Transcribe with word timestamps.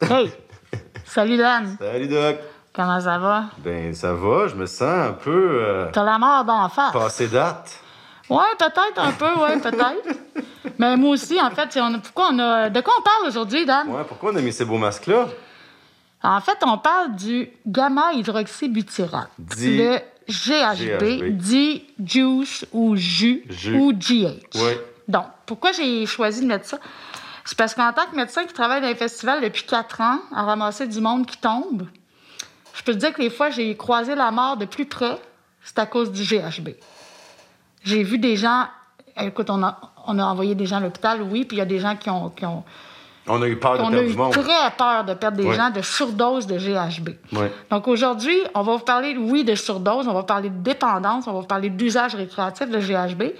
Hey! 0.00 0.32
Salut 1.04 1.36
Dan! 1.36 1.76
Salut 1.80 2.08
Doc. 2.08 2.36
Comment 2.72 3.00
ça 3.00 3.18
va? 3.18 3.44
Ben 3.58 3.92
ça 3.94 4.12
va, 4.14 4.46
je 4.48 4.54
me 4.54 4.66
sens 4.66 4.82
un 4.82 5.12
peu 5.12 5.60
euh, 5.64 5.90
T'as 5.92 6.04
la 6.04 6.18
mort 6.18 6.44
d'en 6.44 6.68
face. 6.68 6.92
passé 6.92 7.28
date. 7.28 7.80
Ouais, 8.28 8.42
peut-être 8.58 8.98
un 8.98 9.12
peu, 9.12 9.32
ouais, 9.40 9.58
peut-être. 9.58 10.18
Mais 10.78 10.96
moi 10.96 11.10
aussi, 11.10 11.40
en 11.40 11.50
fait, 11.50 11.76
on 11.80 11.94
a- 11.94 11.98
pourquoi 11.98 12.28
on 12.32 12.38
a. 12.38 12.68
De 12.70 12.80
quoi 12.80 12.94
on 12.98 13.02
parle 13.02 13.26
aujourd'hui, 13.28 13.64
Dan? 13.64 13.88
Ouais, 13.88 14.02
pourquoi 14.06 14.32
on 14.32 14.36
a 14.36 14.40
mis 14.40 14.52
ces 14.52 14.64
beaux 14.64 14.78
masques-là? 14.78 15.28
En 16.22 16.40
fait, 16.40 16.58
on 16.64 16.78
parle 16.78 17.14
du 17.16 17.48
gamma-hydroxybutyrate. 17.66 19.30
Dit- 19.38 19.78
Le 19.78 19.98
GHB, 20.28 21.20
GHB. 21.20 21.36
dit 21.36 21.86
juice 22.04 22.66
ou 22.72 22.96
jus 22.96 23.44
Jus. 23.48 23.74
ou 23.76 23.92
GH. 23.92 24.60
Ouais. 24.62 24.78
Donc, 25.08 25.24
pourquoi 25.46 25.72
j'ai 25.72 26.04
choisi 26.06 26.42
de 26.42 26.46
mettre 26.46 26.66
ça? 26.66 26.78
C'est 27.48 27.56
parce 27.56 27.74
qu'en 27.74 27.94
tant 27.94 28.04
que 28.04 28.14
médecin 28.14 28.44
qui 28.44 28.52
travaille 28.52 28.82
dans 28.82 28.88
les 28.88 28.94
festivals 28.94 29.40
depuis 29.40 29.62
quatre 29.62 30.02
ans, 30.02 30.18
à 30.34 30.42
ramasser 30.42 30.86
du 30.86 31.00
monde 31.00 31.24
qui 31.24 31.38
tombe, 31.38 31.86
je 32.74 32.82
peux 32.82 32.92
te 32.92 32.98
dire 32.98 33.14
que 33.14 33.22
les 33.22 33.30
fois, 33.30 33.48
j'ai 33.48 33.74
croisé 33.74 34.14
la 34.14 34.30
mort 34.30 34.58
de 34.58 34.66
plus 34.66 34.84
près, 34.84 35.18
c'est 35.64 35.78
à 35.78 35.86
cause 35.86 36.12
du 36.12 36.24
GHB. 36.24 36.72
J'ai 37.84 38.02
vu 38.02 38.18
des 38.18 38.36
gens. 38.36 38.66
Écoute, 39.16 39.48
on 39.48 39.62
a, 39.62 39.80
envoyé 40.06 40.54
des 40.54 40.66
gens 40.66 40.76
à 40.76 40.80
l'hôpital, 40.80 41.22
oui, 41.22 41.46
puis 41.46 41.56
il 41.56 41.60
y 41.60 41.62
a 41.62 41.64
des 41.64 41.78
gens 41.78 41.96
qui 41.96 42.10
ont, 42.10 42.64
On 43.28 43.42
a 43.42 43.48
eu 43.48 43.56
peur 43.56 43.78
de 43.78 43.82
on 43.82 43.86
a 43.86 43.90
perdre 43.90 44.08
du 44.08 44.16
monde. 44.16 44.32
très 44.32 44.70
peur 44.76 45.04
de 45.04 45.14
perdre 45.14 45.36
des 45.36 45.52
gens 45.52 45.70
de 45.70 45.82
surdose 45.82 46.46
de 46.46 46.56
GHB. 46.56 47.10
Donc 47.70 47.88
aujourd'hui, 47.88 48.36
on 48.54 48.62
va 48.62 48.76
vous 48.76 48.84
parler, 48.84 49.16
oui, 49.18 49.44
de 49.44 49.54
surdose, 49.54 50.08
on 50.08 50.14
va 50.14 50.22
parler 50.22 50.50
de 50.50 50.62
dépendance, 50.62 51.26
on 51.26 51.32
va 51.32 51.40
vous 51.40 51.46
parler 51.46 51.70
d'usage 51.70 52.14
récréatif 52.14 52.68
de 52.68 52.78
GHB, 52.78 53.34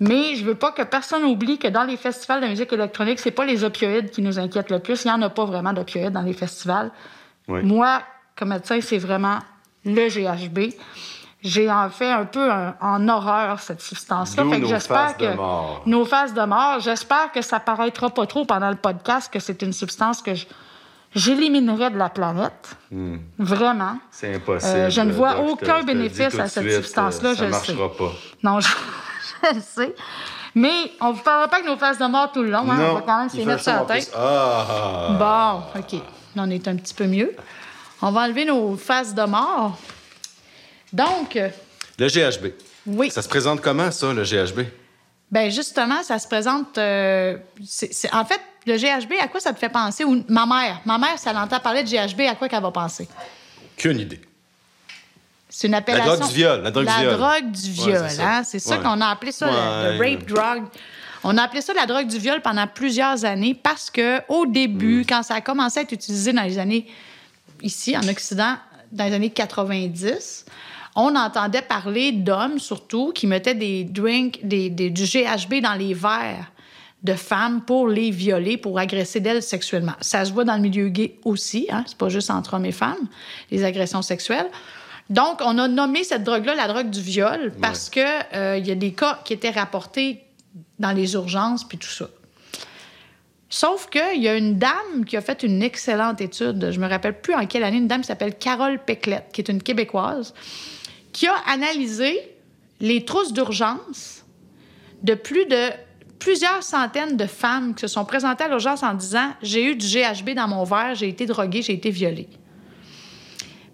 mais 0.00 0.34
je 0.34 0.44
veux 0.44 0.54
pas 0.54 0.72
que 0.72 0.82
personne 0.82 1.24
oublie 1.24 1.58
que 1.58 1.68
dans 1.68 1.84
les 1.84 1.96
festivals 1.96 2.40
de 2.40 2.46
musique 2.46 2.72
électronique, 2.72 3.18
c'est 3.18 3.30
pas 3.30 3.44
les 3.44 3.64
opioïdes 3.64 4.10
qui 4.10 4.22
nous 4.22 4.38
inquiètent 4.38 4.70
le 4.70 4.78
plus. 4.78 5.04
Il 5.04 5.08
y 5.08 5.10
en 5.10 5.22
a 5.22 5.30
pas 5.30 5.44
vraiment 5.44 5.72
d'opioïdes 5.72 6.12
dans 6.12 6.22
les 6.22 6.32
festivals. 6.32 6.90
Moi, 7.48 8.00
comme 8.36 8.48
médecin, 8.48 8.80
c'est 8.80 8.98
vraiment 8.98 9.38
le 9.84 10.08
GHB. 10.08 10.74
J'ai 11.44 11.70
en 11.70 11.90
fait 11.90 12.10
un 12.10 12.24
peu 12.24 12.50
un- 12.50 12.74
en 12.80 13.06
horreur 13.06 13.60
cette 13.60 13.82
substance-là. 13.82 14.44
Fait 14.44 14.50
que 14.56 14.56
nos 14.62 14.68
j'espère 14.68 15.08
faces 15.10 15.18
de 15.18 15.26
que 15.26 15.36
mort. 15.36 15.82
nos 15.84 16.04
phases 16.06 16.32
de 16.32 16.40
mort. 16.42 16.80
J'espère 16.80 17.30
que 17.32 17.42
ça 17.42 17.60
paraîtra 17.60 18.08
pas 18.08 18.26
trop 18.26 18.46
pendant 18.46 18.70
le 18.70 18.76
podcast 18.76 19.30
que 19.30 19.38
c'est 19.38 19.60
une 19.60 19.74
substance 19.74 20.22
que 20.22 20.34
je- 20.34 20.46
j'éliminerai 21.14 21.90
de 21.90 21.98
la 21.98 22.08
planète. 22.08 22.76
Vraiment. 23.38 23.98
C'est 24.10 24.34
impossible. 24.36 24.72
Euh, 24.74 24.90
je 24.90 25.00
ne 25.02 25.12
vois 25.12 25.38
aucun 25.40 25.80
te 25.80 25.84
bénéfice 25.86 26.38
à 26.38 26.48
cette 26.48 26.62
suite, 26.64 26.76
substance-là, 26.76 27.30
euh, 27.30 27.34
je 27.34 27.38
Ça 27.40 27.44
le 27.44 27.50
marchera 27.50 27.92
pas. 27.92 28.12
Non, 28.42 28.60
je, 28.60 28.68
je 29.50 29.54
le 29.56 29.60
sais. 29.60 29.94
Mais 30.54 30.92
on 31.00 31.08
ne 31.08 31.12
vous 31.14 31.22
parlera 31.22 31.48
pas 31.48 31.60
que 31.60 31.66
nos 31.66 31.76
phases 31.76 31.98
de 31.98 32.06
mort 32.06 32.32
tout 32.32 32.42
le 32.42 32.50
long. 32.50 32.70
hein. 32.70 32.78
On 32.90 32.94
va 32.94 33.00
quand 33.02 33.18
même 33.18 33.28
il 33.34 33.46
mettre 33.46 33.62
sur 33.62 33.72
la 33.72 33.80
tête. 33.80 34.10
plus. 34.10 34.16
Ah! 34.18 35.62
Bon, 35.74 35.80
OK. 35.80 36.00
On 36.36 36.48
est 36.48 36.66
un 36.68 36.76
petit 36.76 36.94
peu 36.94 37.06
mieux. 37.06 37.34
On 38.00 38.10
va 38.12 38.22
enlever 38.22 38.44
nos 38.46 38.76
faces 38.76 39.14
de 39.14 39.24
mort. 39.24 39.76
Donc, 40.94 41.36
euh, 41.36 41.48
Le 41.98 42.06
GHB. 42.08 42.52
oui. 42.86 43.10
Ça 43.10 43.20
se 43.20 43.28
présente 43.28 43.60
comment, 43.60 43.90
ça, 43.90 44.12
le 44.12 44.22
GHB? 44.22 44.60
Ben 45.30 45.50
justement, 45.50 46.02
ça 46.04 46.18
se 46.18 46.28
présente. 46.28 46.78
euh, 46.78 47.36
en 48.12 48.24
fait, 48.24 48.40
le 48.66 48.76
GHB, 48.76 49.14
à 49.20 49.26
quoi 49.28 49.40
ça 49.40 49.52
te 49.52 49.58
fait 49.58 49.68
penser? 49.68 50.04
Ou 50.04 50.24
ma 50.28 50.46
mère. 50.46 50.80
Ma 50.86 50.96
mère, 50.96 51.18
si 51.18 51.28
elle 51.28 51.36
entend 51.36 51.58
parler 51.58 51.82
de 51.82 51.88
GHB, 51.88 52.20
à 52.30 52.34
quoi 52.36 52.48
qu'elle 52.48 52.62
va 52.62 52.70
penser? 52.70 53.08
Qu'une 53.76 53.98
idée. 53.98 54.20
C'est 55.48 55.66
une 55.66 55.74
appellation. 55.74 56.14
drogue 56.14 56.28
du 56.28 56.34
viol, 56.34 56.62
la 56.62 56.70
drogue 56.70 56.86
du 56.86 56.92
viol. 57.00 57.16
drogue 57.16 57.50
du 57.50 57.68
Ouais, 57.80 57.86
viol, 57.92 58.04
c'est 58.08 58.16
ça. 58.16 58.28
hein? 58.36 58.44
C'est 58.44 58.58
ça 58.60 58.76
Ouais. 58.76 58.82
qu'on 58.82 59.00
a 59.00 59.06
appelé 59.08 59.32
ça, 59.32 59.46
le- 59.46 59.98
rape 59.98 60.24
drug. 60.26 60.62
On 61.24 61.36
a 61.38 61.42
appelé 61.42 61.60
ça 61.62 61.72
la 61.74 61.86
drogue 61.86 62.06
du 62.06 62.18
viol 62.18 62.40
pendant 62.42 62.66
plusieurs 62.66 63.24
années 63.24 63.54
parce 63.60 63.90
que 63.90 64.20
au 64.28 64.46
début, 64.46 65.00
Mm. 65.00 65.06
quand 65.06 65.22
ça 65.22 65.34
a 65.36 65.40
commencé 65.40 65.80
à 65.80 65.82
être 65.82 65.92
utilisé 65.92 66.32
dans 66.32 66.42
les 66.42 66.58
années 66.58 66.86
ici 67.62 67.96
en 67.96 68.06
Occident, 68.08 68.56
dans 68.92 69.04
les 69.04 69.12
années 69.14 69.30
90, 69.30 70.44
on 70.96 71.14
entendait 71.16 71.62
parler 71.62 72.12
d'hommes 72.12 72.58
surtout 72.58 73.12
qui 73.12 73.26
mettaient 73.26 73.54
des 73.54 73.84
drinks, 73.84 74.40
des, 74.42 74.70
des- 74.70 74.90
du 74.90 75.04
GHB 75.04 75.60
dans 75.62 75.74
les 75.74 75.94
verres 75.94 76.50
de 77.02 77.14
femmes 77.14 77.60
pour 77.62 77.88
les 77.88 78.10
violer, 78.10 78.56
pour 78.56 78.78
agresser 78.78 79.20
d'elles 79.20 79.42
sexuellement. 79.42 79.92
Ça 80.00 80.24
se 80.24 80.32
voit 80.32 80.44
dans 80.44 80.54
le 80.56 80.62
milieu 80.62 80.88
gay 80.88 81.18
aussi, 81.24 81.66
hein? 81.70 81.84
c'est 81.86 81.98
pas 81.98 82.08
juste 82.08 82.30
entre 82.30 82.54
hommes 82.54 82.64
et 82.64 82.72
femmes, 82.72 83.08
les 83.50 83.62
agressions 83.64 84.00
sexuelles. 84.02 84.48
Donc, 85.10 85.40
on 85.44 85.58
a 85.58 85.68
nommé 85.68 86.02
cette 86.02 86.24
drogue-là 86.24 86.54
la 86.54 86.66
drogue 86.66 86.88
du 86.88 87.02
viol 87.02 87.52
parce 87.60 87.90
que 87.90 88.00
euh, 88.34 88.56
y 88.56 88.70
a 88.70 88.74
des 88.74 88.92
cas 88.92 89.20
qui 89.22 89.34
étaient 89.34 89.50
rapportés 89.50 90.22
dans 90.78 90.92
les 90.92 91.12
urgences 91.12 91.64
puis 91.64 91.76
tout 91.76 91.88
ça. 91.88 92.06
Sauf 93.50 93.88
qu'il 93.90 94.22
y 94.22 94.28
a 94.28 94.34
une 94.34 94.58
dame 94.58 95.04
qui 95.06 95.16
a 95.16 95.20
fait 95.20 95.42
une 95.42 95.62
excellente 95.62 96.20
étude, 96.20 96.70
je 96.72 96.80
me 96.80 96.88
rappelle 96.88 97.20
plus 97.20 97.34
en 97.34 97.46
quelle 97.46 97.62
année, 97.64 97.76
une 97.76 97.86
dame 97.86 98.00
qui 98.00 98.06
s'appelle 98.08 98.34
Carole 98.36 98.78
Peclette, 98.84 99.26
qui 99.32 99.42
est 99.42 99.48
une 99.50 99.62
Québécoise, 99.62 100.34
qui 101.14 101.26
a 101.26 101.36
analysé 101.46 102.18
les 102.80 103.06
trousses 103.06 103.32
d'urgence 103.32 104.26
de 105.02 105.14
plus 105.14 105.46
de 105.46 105.70
plusieurs 106.18 106.62
centaines 106.62 107.16
de 107.16 107.26
femmes 107.26 107.74
qui 107.74 107.82
se 107.82 107.86
sont 107.86 108.04
présentées 108.04 108.44
à 108.44 108.48
l'urgence 108.48 108.82
en 108.82 108.94
disant 108.94 109.32
J'ai 109.42 109.64
eu 109.64 109.76
du 109.76 109.86
GHB 109.86 110.30
dans 110.34 110.48
mon 110.48 110.64
verre, 110.64 110.94
j'ai 110.94 111.08
été 111.08 111.24
droguée, 111.24 111.62
j'ai 111.62 111.74
été 111.74 111.90
violée. 111.90 112.28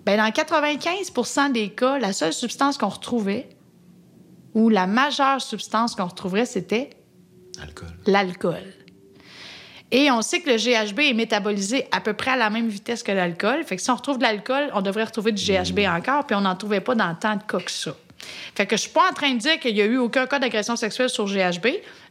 Ben, 0.05 0.17
dans 0.17 0.31
95 0.31 1.53
des 1.53 1.71
cas, 1.71 1.99
la 1.99 2.13
seule 2.13 2.33
substance 2.33 2.79
qu'on 2.79 2.89
retrouvait, 2.89 3.49
ou 4.55 4.69
la 4.69 4.87
majeure 4.87 5.41
substance 5.41 5.95
qu'on 5.95 6.07
retrouverait, 6.07 6.47
c'était 6.47 6.91
Alcool. 7.63 7.89
l'alcool. 8.07 8.75
Et 9.93 10.11
on 10.11 10.23
sait 10.23 10.41
que 10.41 10.49
le 10.51 10.57
GHB 10.57 11.01
est 11.01 11.15
métabolisé 11.15 11.87
à 11.91 12.01
peu 12.01 12.13
près 12.13 12.31
à 12.33 12.37
la 12.37 12.49
même 12.51 12.69
vitesse 12.69 13.03
que 13.03 13.11
l'alcool. 13.13 13.65
Fait 13.65 13.77
que 13.77 13.83
si 13.83 13.91
on 13.91 13.97
retrouve 13.97 14.19
de 14.19 14.23
l'alcool, 14.23 14.71
on 14.73 14.83
devrait 14.83 15.05
retrouver 15.05 15.33
du 15.33 15.43
GHB 15.45 15.81
encore, 15.89 16.27
puis 16.27 16.37
on 16.37 16.43
n'en 16.43 16.55
trouvait 16.55 16.81
pas 16.81 16.95
dans 16.95 17.15
tant 17.15 17.35
de 17.37 17.43
cas 17.43 17.59
que 17.59 17.71
ça. 17.71 17.95
Fait 18.55 18.67
que 18.67 18.77
je 18.77 18.83
suis 18.83 18.91
pas 18.91 19.09
en 19.11 19.15
train 19.15 19.33
de 19.33 19.39
dire 19.39 19.59
qu'il 19.59 19.77
y 19.77 19.81
a 19.83 19.87
eu 19.87 19.97
aucun 19.97 20.27
cas 20.27 20.39
d'agression 20.39 20.77
sexuelle 20.77 21.09
sur 21.09 21.25
GHB, 21.27 21.67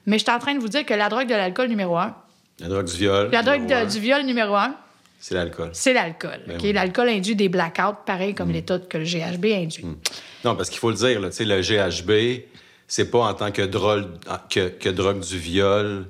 mais 0.05 0.17
je 0.17 0.23
suis 0.23 0.31
en 0.31 0.39
train 0.39 0.55
de 0.55 0.59
vous 0.59 0.67
dire 0.67 0.85
que 0.85 0.93
la 0.93 1.07
drogue 1.07 1.27
de 1.27 1.35
l'alcool 1.35 1.67
numéro 1.69 1.97
un, 1.97 2.15
La 2.59 2.67
drogue 2.67 2.85
du 2.85 2.97
viol. 2.97 3.29
la 3.31 3.43
drogue 3.43 3.65
de- 3.65 3.89
du 3.89 3.99
viol 3.99 4.23
numéro 4.23 4.55
un, 4.55 4.75
C'est 5.19 5.35
l'alcool. 5.35 5.69
c'est 5.73 5.93
l'alcool. 5.93 6.39
Ben 6.47 6.55
OK? 6.57 6.61
oui. 6.63 6.73
L'alcool 6.73 7.09
induit 7.09 7.35
des 7.35 7.47
blackouts, 7.47 7.95
pareil 8.05 8.33
comme 8.33 8.51
l'état 8.51 8.79
que 8.79 8.97
le 8.97 9.05
GHB 9.05 9.45
induit. 9.53 9.85
Non, 10.43 10.55
parce 10.55 10.69
qu'il 10.69 10.79
faut 10.79 10.89
le 10.89 10.95
dire, 10.97 11.21
là, 11.21 11.29
le 11.29 11.61
GHB, 11.61 12.43
c'est 12.87 13.09
pas 13.11 13.19
en 13.19 13.33
tant 13.35 13.51
que, 13.51 13.61
drogue 13.61 14.07
que, 14.49 14.67
que 14.69 14.89
drogue 14.89 15.19
du 15.19 15.37
viol 15.37 16.07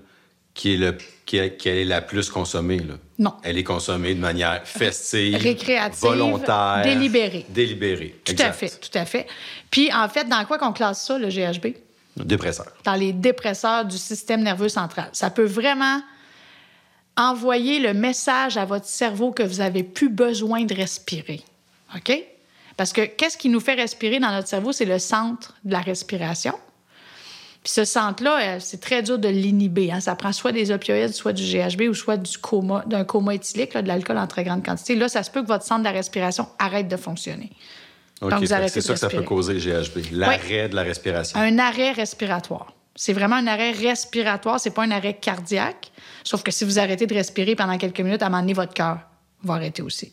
qui 0.60 0.74
est, 0.74 0.78
le, 0.78 0.98
qui 1.26 1.38
est, 1.38 1.86
la 1.86 2.02
plus 2.02 2.30
consommée. 2.30 2.80
Là. 2.80 2.96
Non. 3.18 3.34
Elle 3.44 3.58
est 3.58 3.64
consommée 3.64 4.14
de 4.14 4.20
manière 4.20 4.68
festive, 4.68 5.38
Récréative, 5.38 6.02
volontaire, 6.02 6.82
délibérée. 6.84 7.46
Délibérée. 7.48 8.20
Tout 8.26 8.36
à 8.40 8.52
fait, 8.52 8.78
tout 8.78 8.98
à 8.98 9.06
fait. 9.06 9.26
Puis, 9.72 9.90
en 9.94 10.10
fait, 10.10 10.28
dans 10.28 10.44
quoi 10.44 10.58
qu'on 10.58 10.74
classe 10.74 11.06
ça, 11.06 11.18
le 11.18 11.30
GHB? 11.30 11.78
Dépresseur. 12.18 12.68
dans 12.84 12.96
les 12.96 13.14
dépresseurs 13.14 13.86
du 13.86 13.98
système 13.98 14.44
nerveux 14.44 14.68
central. 14.68 15.08
Ça 15.14 15.30
peut 15.30 15.46
vraiment 15.46 16.02
envoyer 17.16 17.80
le 17.80 17.94
message 17.94 18.58
à 18.58 18.66
votre 18.66 18.88
cerveau 18.88 19.32
que 19.32 19.44
vous 19.44 19.62
avez 19.62 19.84
plus 19.84 20.10
besoin 20.10 20.66
de 20.66 20.76
respirer. 20.76 21.42
OK? 21.96 22.22
Parce 22.76 22.92
que 22.92 23.06
qu'est-ce 23.06 23.38
qui 23.38 23.48
nous 23.48 23.62
fait 23.62 23.76
respirer 23.76 24.20
dans 24.20 24.32
notre 24.32 24.50
cerveau? 24.50 24.74
C'est 24.74 24.84
le 24.84 25.00
centre 25.00 25.56
de 25.64 25.72
la 25.72 25.80
respiration. 25.80 26.56
Puis 27.70 27.76
ce 27.76 27.86
centre-là, 27.86 28.40
euh, 28.42 28.58
c'est 28.60 28.82
très 28.82 29.04
dur 29.04 29.20
de 29.20 29.28
l'inhiber. 29.28 29.92
hein. 29.92 30.00
Ça 30.00 30.16
prend 30.16 30.32
soit 30.32 30.52
des 30.52 30.72
opioïdes, 30.72 31.14
soit 31.14 31.34
du 31.34 31.44
GHB 31.44 31.82
ou 31.90 31.94
soit 31.94 32.18
du 32.18 32.36
coma, 32.40 32.84
d'un 32.88 33.04
coma 33.04 33.36
éthylique, 33.36 33.76
là, 33.76 33.84
de 33.84 33.88
l'alcool 33.88 34.18
en 34.18 34.26
très 34.26 34.44
grande 34.44 34.66
quantité. 34.66 34.96
Là, 34.96 35.08
ça 35.08 35.22
se 35.22 35.30
peut 35.30 35.44
que 35.44 35.48
votre 35.48 35.64
centre 35.64 35.82
de 35.82 35.84
la 35.84 35.92
respiration 35.92 36.48
arrête 36.58 36.88
de 36.88 36.98
fonctionner. 36.98 37.52
OK, 38.22 38.32
Donc, 38.32 38.40
vous 38.40 38.46
fait 38.46 38.48
que 38.48 38.54
arrêtez 38.54 38.70
c'est 38.70 38.80
de 38.80 38.86
ça 38.86 38.94
que 38.94 39.00
ça 39.00 39.10
peut 39.10 39.22
causer 39.22 39.54
le 39.54 39.60
GHB. 39.60 40.14
L'arrêt 40.14 40.68
de 40.68 40.76
la 40.76 40.82
respiration. 40.82 41.40
Un 41.40 41.60
arrêt 41.60 41.92
respiratoire. 41.92 42.74
C'est 42.96 43.14
vraiment 43.14 43.36
un 43.36 43.46
arrêt 43.46 43.70
respiratoire, 43.70 44.60
c'est 44.60 44.74
pas 44.74 44.82
un 44.86 44.92
arrêt 44.92 45.14
cardiaque. 45.14 45.92
Sauf 46.24 46.42
que 46.42 46.50
si 46.50 46.66
vous 46.66 46.80
arrêtez 46.80 47.06
de 47.06 47.14
respirer 47.14 47.56
pendant 47.56 47.78
quelques 47.78 48.00
minutes, 48.02 48.24
à 48.24 48.26
un 48.26 48.30
moment 48.30 48.42
donné, 48.42 48.54
votre 48.54 48.74
cœur 48.74 48.98
va 49.44 49.54
arrêter 49.54 49.84
aussi. 49.84 50.12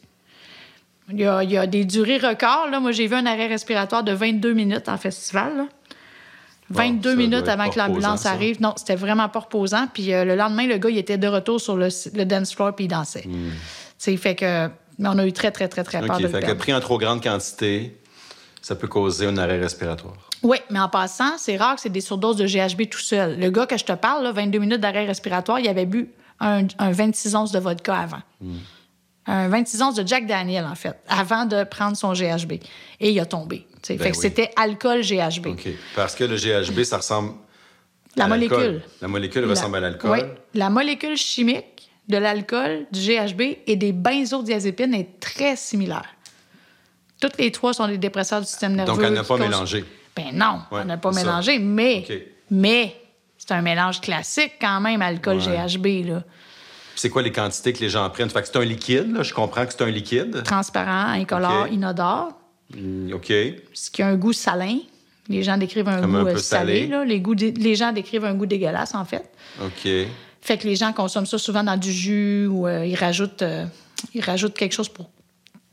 Il 1.11 1.21
y 1.21 1.25
a, 1.25 1.43
il 1.43 1.51
y 1.51 1.57
a 1.57 1.67
des 1.67 1.87
durées 1.87 2.19
records. 2.19 2.69
Là. 2.71 2.81
Moi, 2.81 2.93
j'ai 2.93 3.07
vu 3.07 3.15
un 3.15 3.25
arrêt 3.25 3.47
respiratoire 3.47 4.05
de 4.05 4.13
22 4.13 4.53
minutes 4.53 4.91
en 4.91 4.99
festival. 4.99 5.57
là. 5.57 5.67
22 6.71 7.11
ça 7.11 7.15
doit 7.15 7.25
minutes 7.25 7.49
avant 7.49 7.71
que 7.71 7.79
l'ambulance 7.79 8.27
arrive. 8.27 8.61
Non, 8.61 8.75
c'était 8.77 8.97
vraiment 8.97 9.29
pas 9.29 9.41
reposant. 9.41 9.87
Puis 9.93 10.13
euh, 10.13 10.25
le 10.25 10.35
lendemain, 10.35 10.67
le 10.67 10.79
gars, 10.79 10.91
il 10.91 10.99
était 10.99 11.19
de 11.19 11.29
retour 11.29 11.61
sur 11.61 11.77
le, 11.77 11.89
le 12.15 12.25
dance 12.25 12.55
floor 12.55 12.75
puis 12.75 12.87
il 12.87 12.89
dansait. 12.89 13.23
Tu 13.23 13.31
sais, 13.99 14.17
fait 14.17 14.35
que... 14.35 14.69
Mais 14.99 15.09
on 15.09 15.19
a 15.19 15.27
eu 15.27 15.33
très, 15.33 15.51
très, 15.51 15.69
très, 15.69 15.85
très 15.85 16.01
peur 16.01 16.17
Hmm. 16.19 16.21
OK, 16.21 16.23
de 16.23 16.29
fait 16.29 16.41
que 16.47 16.53
pris 16.53 16.73
en 16.73 16.81
trop 16.81 16.99
grande 16.99 17.23
quantité, 17.23 18.01
ça 18.63 18.75
peut 18.75 18.89
causer 18.89 19.27
un 19.27 19.37
arrêt 19.37 19.59
respiratoire. 19.59 20.17
Oui, 20.43 20.59
mais 20.71 20.81
en 20.81 20.89
passant, 20.89 21.39
c'est 21.39 21.57
rare 21.57 21.77
que 21.77 21.81
c'est 21.83 21.91
des 21.91 22.01
surdoses 22.01 22.37
de 22.37 22.47
GHB 22.47 22.89
tout 22.89 22.99
seul. 22.99 23.39
Le 23.39 23.51
gars 23.51 23.67
que 23.67 23.77
je 23.77 23.85
te 23.85 23.93
parle, 23.93 24.25
là, 24.25 24.33
22 24.33 24.59
minutes 24.59 24.81
d'arrêt 24.81 25.07
respiratoire, 25.07 25.61
il 25.61 25.69
avait 25.69 25.87
bu 25.87 26.11
un, 26.41 26.67
un 26.79 26.91
26 26.91 27.35
onces 27.35 27.53
de 27.53 27.59
vodka 27.59 27.95
avant. 27.97 28.23
Un 29.27 29.49
26 29.49 29.83
onces 29.83 29.95
de 29.97 30.07
Jack 30.07 30.27
Daniel, 30.27 30.65
en 30.65 30.75
fait, 30.75 30.97
avant 31.09 31.47
de 31.47 31.65
prendre 31.65 31.97
son 31.97 32.13
GHB. 32.13 32.53
Et 33.01 33.11
il 33.11 33.21
a 33.21 33.27
tombé. 33.27 33.67
Ben 33.95 34.03
fait 34.05 34.11
que 34.11 34.17
oui. 34.17 34.23
c'était 34.23 34.51
alcool 34.57 35.01
GHB. 35.03 35.49
Parce 35.95 36.15
que 36.15 36.25
le 36.25 36.37
GHB, 36.37 36.83
ça 36.83 36.97
ressemble 36.99 37.33
La 38.17 38.25
à 38.25 38.29
molécule. 38.29 38.83
La 39.01 39.09
molécule 39.09 39.43
La- 39.43 39.49
ressemble 39.49 39.77
à 39.77 39.81
l'alcool. 39.81 40.11
Oui. 40.11 40.21
La 40.55 40.71
molécule 40.71 41.17
chimique 41.17 41.91
de 42.09 42.17
l'alcool, 42.17 42.87
du 42.93 43.01
GHB 43.01 43.41
et 43.67 43.77
des 43.77 43.93
benzodiazépines 43.93 44.95
est 44.95 45.19
très 45.21 45.57
similaire. 45.57 46.07
Toutes 47.21 47.39
les 47.39 47.51
trois 47.51 47.73
sont 47.73 47.87
des 47.89 47.99
dépresseurs 47.99 48.41
du 48.41 48.47
système 48.47 48.75
nerveux. 48.75 48.93
Donc, 48.93 49.03
elle 49.03 49.15
n'a 49.15 49.25
pas 49.25 49.37
mélangé. 49.39 49.85
Ben 50.15 50.27
non, 50.33 50.61
Ouais, 50.71 50.81
on 50.83 50.85
n'a 50.85 50.97
pas 50.99 51.13
ça. 51.13 51.21
mélangé, 51.21 51.59
mais, 51.59 52.05
mais 52.51 52.95
c'est 53.39 53.53
un 53.53 53.63
mélange 53.63 54.01
classique 54.01 54.53
quand 54.61 54.81
même, 54.81 55.03
alcool 55.03 55.39
Ouais. 55.39 55.67
GHB, 55.67 56.07
là. 56.09 56.23
C'est 56.95 57.11
quoi 57.11 57.21
les 57.23 57.33
quantités 57.33 57.73
que 57.75 57.81
les 57.81 57.91
gens 57.91 58.09
prennent? 58.09 58.31
Fait 58.31 58.41
que 58.41 58.47
c'est 58.47 58.57
un 58.57 58.65
liquide, 58.65 59.13
là. 59.15 59.23
Je 59.23 59.35
comprends 59.35 59.67
que 59.67 59.73
c'est 59.73 59.83
un 59.83 59.91
liquide. 59.91 60.43
Transparent, 60.45 61.09
incolore, 61.13 61.67
inodore, 61.69 62.33
Mm, 62.75 63.13
OK. 63.15 63.33
ce 63.73 63.91
qui 63.91 64.03
a 64.03 64.09
un 64.09 64.17
goût 64.17 64.33
salin. 64.33 64.79
Les 65.29 65.43
gens 65.43 65.57
décrivent 65.57 65.89
un 65.89 66.01
Comme 66.01 66.13
goût 66.13 66.17
un 66.19 66.27
euh, 66.27 66.33
peu 66.35 66.39
salé. 66.39 66.81
salé. 66.83 66.87
là. 66.87 67.05
Les, 67.05 67.21
goûts 67.21 67.35
dé- 67.35 67.51
les 67.53 67.75
gens 67.75 67.93
décrivent 67.93 68.25
un 68.25 68.35
goût 68.35 68.47
dégueulasse, 68.47 68.95
en 68.95 69.05
fait. 69.05 69.29
OK. 69.61 69.89
Fait 70.41 70.59
que 70.59 70.67
les 70.69 70.77
gens 70.77 70.93
consomment 70.93 71.27
ça 71.27 71.39
souvent 71.39 71.65
dans 71.65 71.77
du 71.77 71.91
jus 71.93 72.47
ou 72.47 72.67
euh, 72.69 72.87
ils, 72.87 72.95
rajoutent, 72.95 73.43
euh, 73.43 73.65
ils 74.15 74.21
rajoutent 74.23 74.55
quelque 74.57 74.73
chose 74.73 74.89
pour 74.89 75.11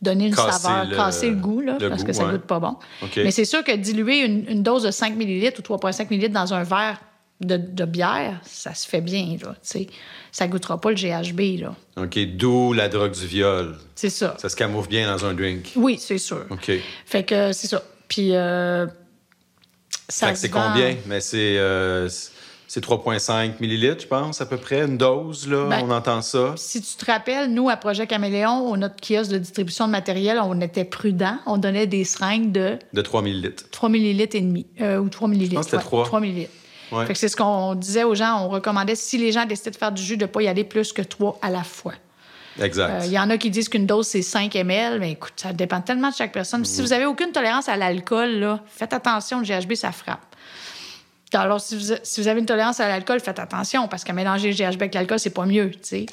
donner 0.02 0.28
une 0.28 0.36
Casser 0.36 0.60
saveur, 0.64 0.86
le- 0.86 0.96
casser 0.96 1.30
le 1.30 1.36
goût, 1.36 1.62
là, 1.62 1.78
le 1.80 1.90
parce 1.90 2.02
goût, 2.02 2.08
que 2.08 2.14
ça 2.14 2.26
ouais. 2.26 2.32
goûte 2.32 2.42
pas 2.42 2.60
bon. 2.60 2.76
OK. 3.04 3.18
Mais 3.18 3.30
c'est 3.32 3.46
sûr 3.46 3.64
que 3.64 3.72
diluer 3.76 4.22
une, 4.26 4.46
une 4.50 4.64
dose 4.64 4.84
de 4.84 4.92
5 4.92 5.16
ml 5.16 5.54
ou 5.60 5.62
3,5 5.62 6.08
ml 6.12 6.32
dans 6.32 6.54
un 6.54 6.64
verre 6.64 7.00
de, 7.46 7.58
de 7.58 7.86
bière, 7.86 8.40
ça 8.44 8.74
se 8.74 8.88
fait 8.88 9.02
bien, 9.02 9.38
là, 9.44 9.54
tu 9.54 9.58
sais. 9.62 9.88
Ça 10.32 10.48
goûtera 10.48 10.80
pas 10.82 10.90
le 10.92 10.96
GHB, 10.96 11.60
là. 11.62 11.76
OK. 11.98 12.18
D'où 12.38 12.74
la 12.74 12.90
drogue 12.90 13.12
du 13.12 13.26
viol. 13.28 13.76
C'est 13.96 14.10
ça. 14.10 14.36
Ça 14.40 14.50
se 14.50 14.56
camoufle 14.56 14.90
bien 14.90 15.08
dans 15.16 15.26
un 15.26 15.34
drink. 15.34 15.72
Oui, 15.76 15.98
c'est 16.00 16.18
sûr. 16.18 16.46
OK. 16.50 16.72
Fait 17.06 17.24
que 17.24 17.52
c'est 17.54 17.68
ça. 17.68 17.84
Puis, 18.08 18.36
euh, 18.36 18.88
ça 20.10 20.28
Fait 20.28 20.34
que 20.34 20.40
c'est 20.40 20.48
vend- 20.52 20.70
combien? 20.74 20.96
Mais 21.08 21.22
c'est 21.22 21.58
euh, 21.58 22.10
c'est 22.68 22.84
3,5 22.84 23.60
millilitres, 23.60 24.02
je 24.02 24.08
pense, 24.08 24.42
à 24.42 24.48
peu 24.48 24.58
près, 24.58 24.82
une 24.82 24.98
dose, 24.98 25.48
là. 25.48 25.68
Ben, 25.70 25.82
on 25.84 25.92
entend 25.92 26.24
ça. 26.24 26.54
Si 26.58 26.82
tu 26.82 26.96
te 26.96 27.06
rappelles, 27.06 27.54
nous, 27.54 27.70
à 27.70 27.78
Projet 27.78 28.08
Caméléon, 28.08 28.68
au 28.72 28.78
notre 28.78 28.96
kiosque 28.96 29.30
de 29.32 29.38
distribution 29.38 29.86
de 29.86 29.92
matériel, 29.92 30.40
on 30.44 30.60
était 30.62 30.84
prudents. 30.86 31.38
On 31.46 31.58
donnait 31.58 31.86
des 31.86 32.04
seringues 32.04 32.52
de 32.52 32.80
De 32.94 33.02
3 33.04 33.22
millilitres. 33.22 33.70
3 33.70 33.90
millilitres 33.90 34.36
et 34.36 34.42
demi, 34.42 34.66
euh, 34.82 34.98
ou 34.98 35.10
3 35.10 35.28
millilitres. 35.28 35.56
pense 35.62 35.66
que 35.70 35.78
c'était 35.80 35.96
ouais, 35.96 36.04
3. 36.06 36.20
millilitres. 36.20 36.52
Ouais. 36.94 37.06
Fait 37.06 37.14
que 37.14 37.20
c'est 37.20 37.28
ce 37.28 37.36
qu'on 37.36 37.76
disait 37.76 38.04
aux 38.04 38.16
gens. 38.16 38.46
On 38.46 38.50
recommandait, 38.50 38.96
si 38.96 39.18
les 39.18 39.32
gens 39.32 39.46
décidaient 39.46 39.72
de 39.72 39.76
faire 39.78 39.92
du 39.92 40.02
jus, 40.02 40.18
de 40.18 40.24
ne 40.24 40.28
pas 40.28 40.42
y 40.42 40.48
aller 40.48 40.64
plus 40.64 40.94
que 40.94 41.02
3 41.02 41.40
à 41.42 41.50
la 41.50 41.64
fois. 41.64 41.94
Exact. 42.62 43.02
Euh, 43.02 43.06
Il 43.06 43.12
y 43.12 43.20
en 43.20 43.30
a 43.30 43.38
qui 43.38 43.50
disent 43.50 43.70
qu'une 43.70 43.86
dose, 43.86 44.08
c'est 44.08 44.22
5 44.22 44.56
ml. 44.56 45.00
Mais 45.00 45.12
écoute, 45.12 45.34
ça 45.38 45.54
dépend 45.54 45.82
tellement 45.82 46.10
de 46.10 46.16
chaque 46.16 46.32
personne. 46.32 46.62
Mm. 46.62 46.66
Si 46.66 46.82
vous 46.82 46.94
avez 46.94 47.06
aucune 47.06 47.32
tolérance 47.32 47.68
à 47.68 47.78
l'alcool, 47.78 48.30
là, 48.32 48.60
faites 48.68 48.94
attention, 48.94 49.40
le 49.40 49.46
GHB, 49.46 49.74
ça 49.74 49.92
frappe. 49.92 50.22
Alors, 51.34 51.60
si 51.60 51.76
vous, 51.76 51.96
si 52.04 52.22
vous 52.22 52.28
avez 52.28 52.40
une 52.40 52.46
tolérance 52.46 52.80
à 52.80 52.88
l'alcool, 52.88 53.20
faites 53.20 53.40
attention, 53.40 53.88
parce 53.88 54.04
que 54.04 54.12
mélanger 54.12 54.52
le 54.52 54.56
GHB 54.56 54.82
avec 54.84 54.94
l'alcool, 54.94 55.18
c'est 55.18 55.32
pas 55.32 55.48
mieux, 55.48 55.72
tu 55.72 55.80
sais. 55.82 56.06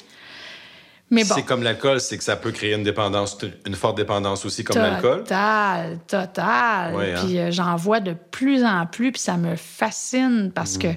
Mais 1.11 1.23
bon. 1.25 1.35
C'est 1.35 1.43
comme 1.43 1.61
l'alcool, 1.61 1.99
c'est 1.99 2.17
que 2.17 2.23
ça 2.23 2.37
peut 2.37 2.51
créer 2.51 2.73
une 2.73 2.83
dépendance, 2.83 3.37
une 3.67 3.75
forte 3.75 3.97
dépendance 3.97 4.45
aussi, 4.45 4.63
comme 4.63 4.77
l'alcool. 4.77 5.19
Total, 5.19 5.99
total. 6.07 6.95
Ouais, 6.95 7.13
hein. 7.13 7.21
Puis 7.25 7.37
euh, 7.37 7.51
j'en 7.51 7.75
vois 7.75 7.99
de 7.99 8.13
plus 8.13 8.63
en 8.63 8.85
plus, 8.85 9.11
puis 9.11 9.21
ça 9.21 9.35
me 9.37 9.55
fascine 9.57 10.51
parce 10.55 10.77
Mm. 10.77 10.79
que, 10.79 10.87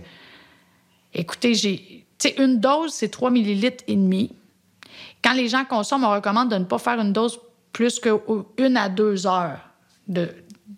écoutez, 1.15 1.55
j'ai. 1.55 2.07
Tu 2.19 2.29
sais, 2.29 2.35
une 2.43 2.61
dose, 2.61 2.93
c'est 2.93 3.09
3 3.09 3.31
millilitres 3.31 3.83
et 3.89 3.97
demi. 3.97 4.35
Quand 5.23 5.33
les 5.33 5.49
gens 5.49 5.65
consomment, 5.65 6.05
on 6.05 6.11
recommande 6.13 6.51
de 6.51 6.57
ne 6.57 6.65
pas 6.65 6.79
faire 6.79 7.01
une 7.01 7.13
dose 7.13 7.41
plus 7.73 7.99
qu'une 7.99 8.77
à 8.77 8.89
deux 8.89 9.27
heures 9.27 9.59
de, 10.07 10.29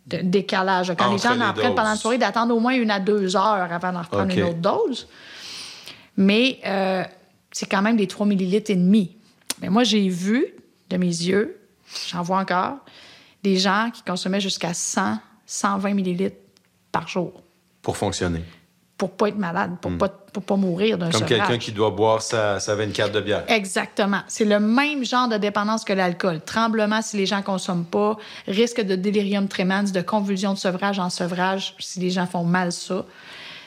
de 0.07 0.19
décalage. 0.23 0.95
Quand 0.99 1.13
les 1.13 1.19
gens 1.19 1.35
les 1.35 1.43
en 1.43 1.53
prennent 1.53 1.75
pendant 1.75 1.91
la 1.91 1.97
soirée, 1.97 2.17
d'attendre 2.17 2.55
au 2.57 2.61
moins 2.61 2.73
une 2.75 2.91
à 2.91 3.01
deux 3.01 3.37
heures 3.37 3.69
avant 3.71 3.93
d'en 3.93 4.01
reprendre 4.01 4.33
une 4.35 4.45
autre 4.45 4.61
dose. 4.61 5.07
Mais 6.17 6.59
euh, 6.65 7.05
c'est 7.53 7.67
quand 7.69 7.83
même 7.83 7.97
des 7.99 8.07
3 8.07 8.25
millilitres 8.27 8.71
et 8.71 8.77
demi. 8.77 9.16
Mais 9.61 9.69
moi, 9.69 9.85
j'ai 9.85 10.09
vu 10.09 10.47
de 10.91 10.97
mes 10.97 11.07
yeux, 11.07 11.59
j'en 12.09 12.23
vois 12.23 12.39
encore, 12.39 12.79
des 13.43 13.57
gens 13.57 13.91
qui 13.93 14.03
consommaient 14.03 14.41
jusqu'à 14.41 14.75
100, 14.75 15.19
120 15.47 15.95
millilitres 15.95 16.37
par 16.93 17.09
jour 17.09 17.43
Pour 17.83 17.97
fonctionner. 17.97 18.43
pour 18.99 19.11
pas 19.13 19.29
être 19.29 19.39
malade, 19.39 19.77
pour 19.81 19.97
pas 19.99 20.09
pour 20.37 20.43
pas 20.43 20.57
mourir 20.57 20.99
d'un. 20.99 21.11
Comme 21.11 21.25
quelqu'un 21.25 21.57
qui 21.57 21.73
doit 21.73 21.91
boire 21.91 22.21
sa, 22.21 22.61
sa 22.61 22.75
24 22.75 23.11
de 23.11 23.21
bière. 23.23 23.45
Exactement. 23.49 24.21
C'est 24.29 24.45
le 24.45 24.61
même 24.61 25.03
genre 25.03 25.29
de 25.29 25.39
dépendance 25.39 25.83
que 25.83 25.95
l'alcool. 25.95 26.43
Tremblement 26.43 27.01
si 27.01 27.17
les 27.17 27.25
gens 27.25 27.41
consomment 27.41 27.87
pas, 27.87 28.19
risque 28.47 28.83
de 28.83 28.97
délirium 28.97 29.49
tremens, 29.49 29.93
de 29.93 30.03
convulsion 30.03 30.53
de 30.53 30.59
sevrage 30.59 30.99
en 30.99 31.09
sevrage 31.09 31.75
si 31.79 32.01
les 32.01 32.11
gens 32.11 32.27
font 32.27 32.45
mal 32.45 32.71
ça. 32.71 33.07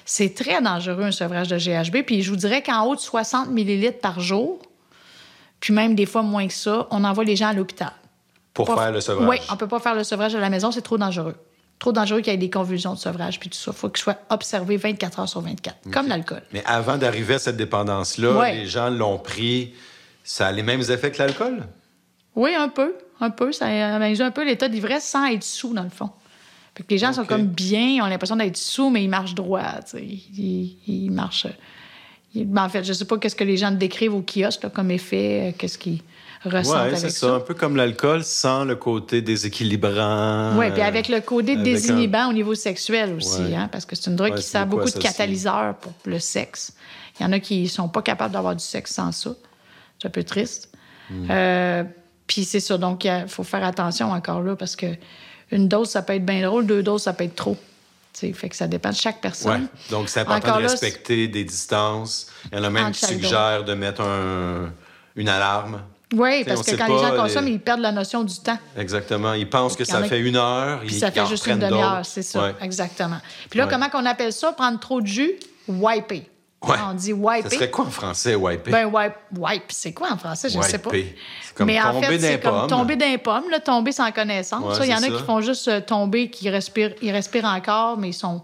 C'est 0.05 0.35
très 0.35 0.61
dangereux 0.61 1.05
un 1.05 1.11
sevrage 1.11 1.47
de 1.47 1.57
GHB. 1.57 2.03
Puis 2.05 2.21
je 2.21 2.29
vous 2.29 2.35
dirais 2.35 2.61
qu'en 2.61 2.85
haut 2.85 2.95
de 2.95 2.99
60 2.99 3.49
millilitres 3.49 3.99
par 3.99 4.19
jour, 4.19 4.59
puis 5.59 5.73
même 5.73 5.95
des 5.95 6.05
fois 6.05 6.21
moins 6.21 6.47
que 6.47 6.53
ça, 6.53 6.87
on 6.91 7.03
envoie 7.03 7.23
les 7.23 7.35
gens 7.35 7.47
à 7.49 7.53
l'hôpital. 7.53 7.91
Pour 8.53 8.67
Pas- 8.67 8.75
faire 8.77 8.91
le 8.91 9.01
sevrage. 9.01 9.27
Oui, 9.29 9.37
on 9.51 9.57
peut 9.57 9.67
pas 9.67 9.79
faire 9.79 9.95
le 9.95 10.03
sevrage 10.03 10.35
à 10.35 10.39
la 10.39 10.49
maison, 10.49 10.71
c'est 10.71 10.81
trop 10.81 10.97
dangereux. 10.97 11.35
Trop 11.77 11.91
dangereux 11.93 12.19
qu'il 12.19 12.31
y 12.33 12.35
ait 12.35 12.37
des 12.39 12.49
convulsions 12.49 12.93
de 12.93 12.99
sevrage 12.99 13.39
puis 13.39 13.49
tout 13.49 13.57
ça. 13.57 13.71
Il 13.73 13.77
faut 13.77 13.87
qu'il 13.89 14.01
soit 14.03 14.19
observé 14.29 14.75
24 14.75 15.19
heures 15.21 15.29
sur 15.29 15.39
24, 15.41 15.77
comme 15.93 16.07
l'alcool. 16.09 16.41
Mais 16.51 16.61
avant 16.65 16.97
d'arriver 16.97 17.35
à 17.35 17.39
cette 17.39 17.55
dépendance-là, 17.57 18.33
Ouais. 18.37 18.55
les 18.55 18.65
gens 18.67 18.89
l'ont 18.89 19.17
pris. 19.17 19.73
Ça 20.23 20.47
a 20.47 20.51
les 20.51 20.63
mêmes 20.63 20.81
effets 20.81 21.09
que 21.11 21.19
l'alcool? 21.19 21.65
Oui, 22.35 22.53
un 22.53 22.67
peu. 22.69 22.95
Un 23.21 23.29
peu. 23.29 23.51
Ça 23.53 23.65
améliore 23.95 24.27
un 24.27 24.31
peu 24.31 24.45
l'état 24.45 24.67
d'ivresse 24.67 25.05
sans 25.05 25.25
être 25.27 25.43
sous, 25.43 25.73
dans 25.73 25.83
le 25.83 25.89
fond. 25.89 26.09
Fait 26.75 26.83
que 26.83 26.89
les 26.89 26.97
gens 26.97 27.13
sont 27.13 27.25
comme 27.25 27.45
bien, 27.47 28.03
ont 28.03 28.07
l'impression 28.07 28.35
d'être 28.35 28.57
sous, 28.57 28.89
mais 28.89 29.03
ils 29.03 29.09
marchent 29.09 29.35
droit. 29.35 29.61
ils 29.93 31.09
marchent. 31.11 31.47
Ben, 32.35 32.63
en 32.63 32.69
fait, 32.69 32.83
je 32.83 32.93
sais 32.93 33.05
pas 33.05 33.17
qu'est-ce 33.17 33.35
que 33.35 33.43
les 33.43 33.57
gens 33.57 33.71
décrivent 33.71 34.13
au 34.15 34.21
kiosque 34.23 34.63
là, 34.63 34.69
comme 34.69 34.91
effet, 34.91 35.49
euh, 35.49 35.51
qu'est-ce 35.57 35.77
qu'ils 35.77 36.01
ressentent 36.45 36.75
avec 36.75 36.97
c'est 36.97 37.09
ça. 37.09 37.27
ça. 37.27 37.33
Un 37.35 37.39
peu 37.39 37.53
comme 37.53 37.75
l'alcool, 37.75 38.23
sans 38.23 38.63
le 38.65 38.75
côté 38.75 39.21
déséquilibrant. 39.21 40.55
Oui, 40.57 40.71
puis 40.71 40.81
avec 40.81 41.07
le 41.09 41.21
côté 41.21 41.53
avec 41.53 41.63
désinhibant 41.63 42.29
au 42.29 42.33
niveau 42.33 42.55
sexuel 42.55 43.13
aussi, 43.13 43.41
Ouais. 43.41 43.55
hein, 43.55 43.69
parce 43.71 43.85
que 43.85 43.95
c'est 43.95 44.09
une 44.09 44.15
drogue 44.15 44.31
Ouais, 44.31 44.37
qui 44.37 44.43
sert 44.43 44.65
beaucoup 44.65 44.85
beaucoup 44.85 44.91
de 44.99 45.05
associé. 45.05 45.09
catalyseur 45.25 45.75
pour 45.75 45.93
le 46.05 46.19
sexe. 46.19 46.73
Il 47.19 47.23
y 47.23 47.25
en 47.25 47.31
a 47.31 47.39
qui 47.39 47.67
sont 47.67 47.89
pas 47.89 48.01
capables 48.01 48.33
d'avoir 48.33 48.55
du 48.55 48.63
sexe 48.63 48.93
sans 48.93 49.11
ça. 49.11 49.31
C'est 49.99 50.07
un 50.07 50.11
peu 50.11 50.23
triste. 50.23 50.69
Hmm. 51.09 51.27
Euh, 51.29 51.83
puis 52.27 52.45
c'est 52.45 52.59
ça, 52.59 52.77
donc 52.77 53.03
il 53.05 53.25
faut 53.27 53.43
faire 53.43 53.63
attention 53.63 54.11
encore 54.11 54.41
là, 54.41 54.55
parce 54.55 54.75
que 54.75 54.85
une 55.51 55.67
dose, 55.67 55.89
ça 55.89 56.03
peut 56.03 56.13
être 56.13 56.25
bien 56.25 56.47
drôle, 56.47 56.67
deux 56.67 56.83
doses, 56.83 57.01
ça 57.03 57.13
peut 57.13 57.23
être 57.23 57.35
trop. 57.35 57.57
Tu 58.13 58.27
sais, 58.27 58.33
fait 58.33 58.49
que 58.49 58.55
ça 58.55 58.67
dépend 58.67 58.89
de 58.89 58.95
chaque 58.95 59.15
Ouais. 59.15 59.21
personne. 59.21 59.67
Donc, 59.91 60.09
c'est 60.09 60.21
important 60.21 60.47
Encore 60.47 60.57
de 60.57 60.63
là, 60.63 60.69
respecter 60.71 61.27
des 61.27 61.43
distances. 61.43 62.27
Il 62.51 62.57
y 62.57 62.61
en 62.61 62.63
a 62.63 62.69
même 62.69 62.91
qui 62.91 63.05
suggèrent 63.05 63.63
de 63.63 63.73
mettre 63.73 64.01
un- 64.01 64.73
une 65.15 65.29
alarme. 65.29 65.83
Oui, 66.13 66.41
T'sais, 66.41 66.45
parce 66.55 66.65
que 66.65 66.75
quand 66.75 66.87
les 66.87 66.97
gens 66.97 67.11
les- 67.11 67.17
consomment, 67.19 67.47
ils 67.49 67.59
perdent 67.59 67.81
la 67.81 67.91
notion 67.91 68.23
du 68.23 68.35
temps. 68.39 68.57
Exactement. 68.75 69.33
Ils 69.33 69.47
pensent 69.47 69.75
que 69.75 69.83
ça 69.85 69.97
a- 69.99 70.03
fait 70.03 70.19
une 70.19 70.37
heure. 70.37 70.79
Puis 70.79 70.95
ils- 70.95 70.99
ça 70.99 71.11
fait 71.11 71.25
juste 71.27 71.45
une 71.45 71.59
demi-heure, 71.59 72.03
c'est 72.03 72.23
ça. 72.23 72.41
Ouais. 72.45 72.55
Exactement. 72.61 73.19
Puis 73.49 73.59
là, 73.59 73.65
Ouais. 73.65 73.71
comment 73.71 73.89
qu'on 73.89 74.05
appelle 74.07 74.33
ça, 74.33 74.51
prendre 74.53 74.79
trop 74.79 75.01
de 75.01 75.07
jus? 75.07 75.33
Wiper. 75.67 76.27
Ouais. 76.61 76.75
On 76.89 76.93
dit 76.93 77.07
Ça 77.11 77.13
wiper. 77.15 77.49
serait 77.49 77.71
quoi 77.71 77.85
en 77.85 77.89
français, 77.89 78.35
wiper? 78.35 78.69
Ben, 78.71 78.85
wipe, 78.85 79.13
wipe, 79.37 79.63
c'est 79.69 79.93
quoi 79.93 80.11
en 80.11 80.17
français? 80.17 80.49
Je 80.49 80.57
ne 80.57 80.63
sais 80.63 80.77
pas. 80.77 80.89
C'est 80.91 81.53
comme 81.55 81.67
Mais 81.67 81.81
en 81.81 82.01
fait, 82.01 82.19
c'est 82.19 82.39
comme 82.41 82.67
tomber 82.67 82.97
d'un 82.97 83.17
pomme, 83.17 83.49
là, 83.49 83.59
tomber 83.59 83.93
sans 83.93 84.11
connaissance. 84.11 84.63
Ouais, 84.65 84.75
Ça, 84.75 84.85
Il 84.85 84.91
y 84.91 84.93
en 84.93 84.97
a 84.97 85.01
ça. 85.01 85.07
qui 85.07 85.23
font 85.23 85.39
juste 85.39 85.67
euh, 85.69 85.79
tomber, 85.79 86.29
qui 86.29 86.49
respirent, 86.49 86.95
ils 87.01 87.11
respirent 87.11 87.45
encore, 87.45 87.97
mais 87.97 88.09
ils 88.09 88.13
sont 88.13 88.43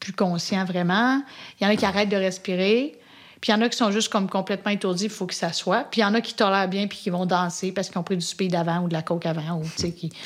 plus 0.00 0.14
conscients 0.14 0.64
vraiment. 0.64 1.22
Il 1.60 1.64
y 1.64 1.66
en 1.66 1.70
a 1.70 1.76
qui 1.76 1.84
arrêtent 1.84 2.08
de 2.08 2.16
respirer. 2.16 2.98
Puis 3.42 3.52
il 3.52 3.54
y 3.56 3.58
en 3.58 3.60
a 3.60 3.68
qui 3.68 3.76
sont 3.76 3.90
juste 3.90 4.10
comme 4.10 4.30
complètement 4.30 4.70
étourdis, 4.70 5.04
il 5.04 5.10
faut 5.10 5.26
qu'ils 5.26 5.36
s'assoient. 5.36 5.84
Puis 5.90 6.00
il 6.00 6.04
y 6.04 6.06
en 6.06 6.14
a 6.14 6.20
qui 6.20 6.32
tolèrent 6.34 6.68
bien 6.68 6.86
puis 6.86 6.96
qui 6.98 7.10
vont 7.10 7.26
danser 7.26 7.72
parce 7.72 7.88
qu'ils 7.90 7.98
ont 7.98 8.02
pris 8.04 8.16
du 8.16 8.24
speed 8.24 8.54
avant 8.54 8.82
ou 8.82 8.88
de 8.88 8.94
la 8.94 9.02
coke 9.02 9.26
avant 9.26 9.58
ou 9.58 9.64
tu 9.64 9.70
sais, 9.82 9.92
qui, 9.92 10.08
qui 10.08 10.16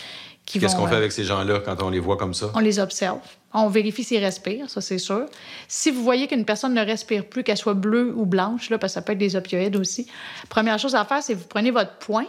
Qu'est-ce 0.46 0.76
qu'on 0.76 0.86
fait 0.86 0.94
euh, 0.94 0.98
avec 0.98 1.12
ces 1.12 1.24
gens-là 1.24 1.60
quand 1.64 1.82
on 1.82 1.90
les 1.90 1.98
voit 1.98 2.16
comme 2.16 2.32
ça? 2.32 2.50
on 2.54 2.60
les 2.60 2.78
observe. 2.78 3.18
On 3.52 3.68
vérifie 3.68 4.04
s'ils 4.04 4.22
respirent, 4.22 4.70
ça 4.70 4.80
c'est 4.80 4.98
sûr. 4.98 5.26
Si 5.66 5.90
vous 5.90 6.02
voyez 6.02 6.28
qu'une 6.28 6.44
personne 6.44 6.74
ne 6.74 6.84
respire 6.84 7.26
plus, 7.26 7.42
qu'elle 7.42 7.56
soit 7.56 7.74
bleue 7.74 8.14
ou 8.16 8.26
blanche, 8.26 8.70
là, 8.70 8.78
parce 8.78 8.92
que 8.92 8.94
ça 8.94 9.02
peut 9.02 9.12
être 9.12 9.18
des 9.18 9.34
opioïdes 9.34 9.76
aussi, 9.76 10.06
première 10.48 10.78
chose 10.78 10.94
à 10.94 11.04
faire, 11.04 11.22
c'est 11.22 11.34
vous 11.34 11.46
prenez 11.46 11.70
votre 11.70 11.96
poing. 11.98 12.26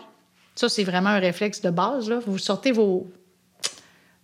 Ça, 0.56 0.70
c'est 0.70 0.84
vraiment 0.84 1.10
un 1.10 1.20
réflexe 1.20 1.62
de 1.62 1.70
base. 1.70 2.10
Là. 2.10 2.20
Vous 2.26 2.40
sortez 2.40 2.72
vos. 2.72 3.08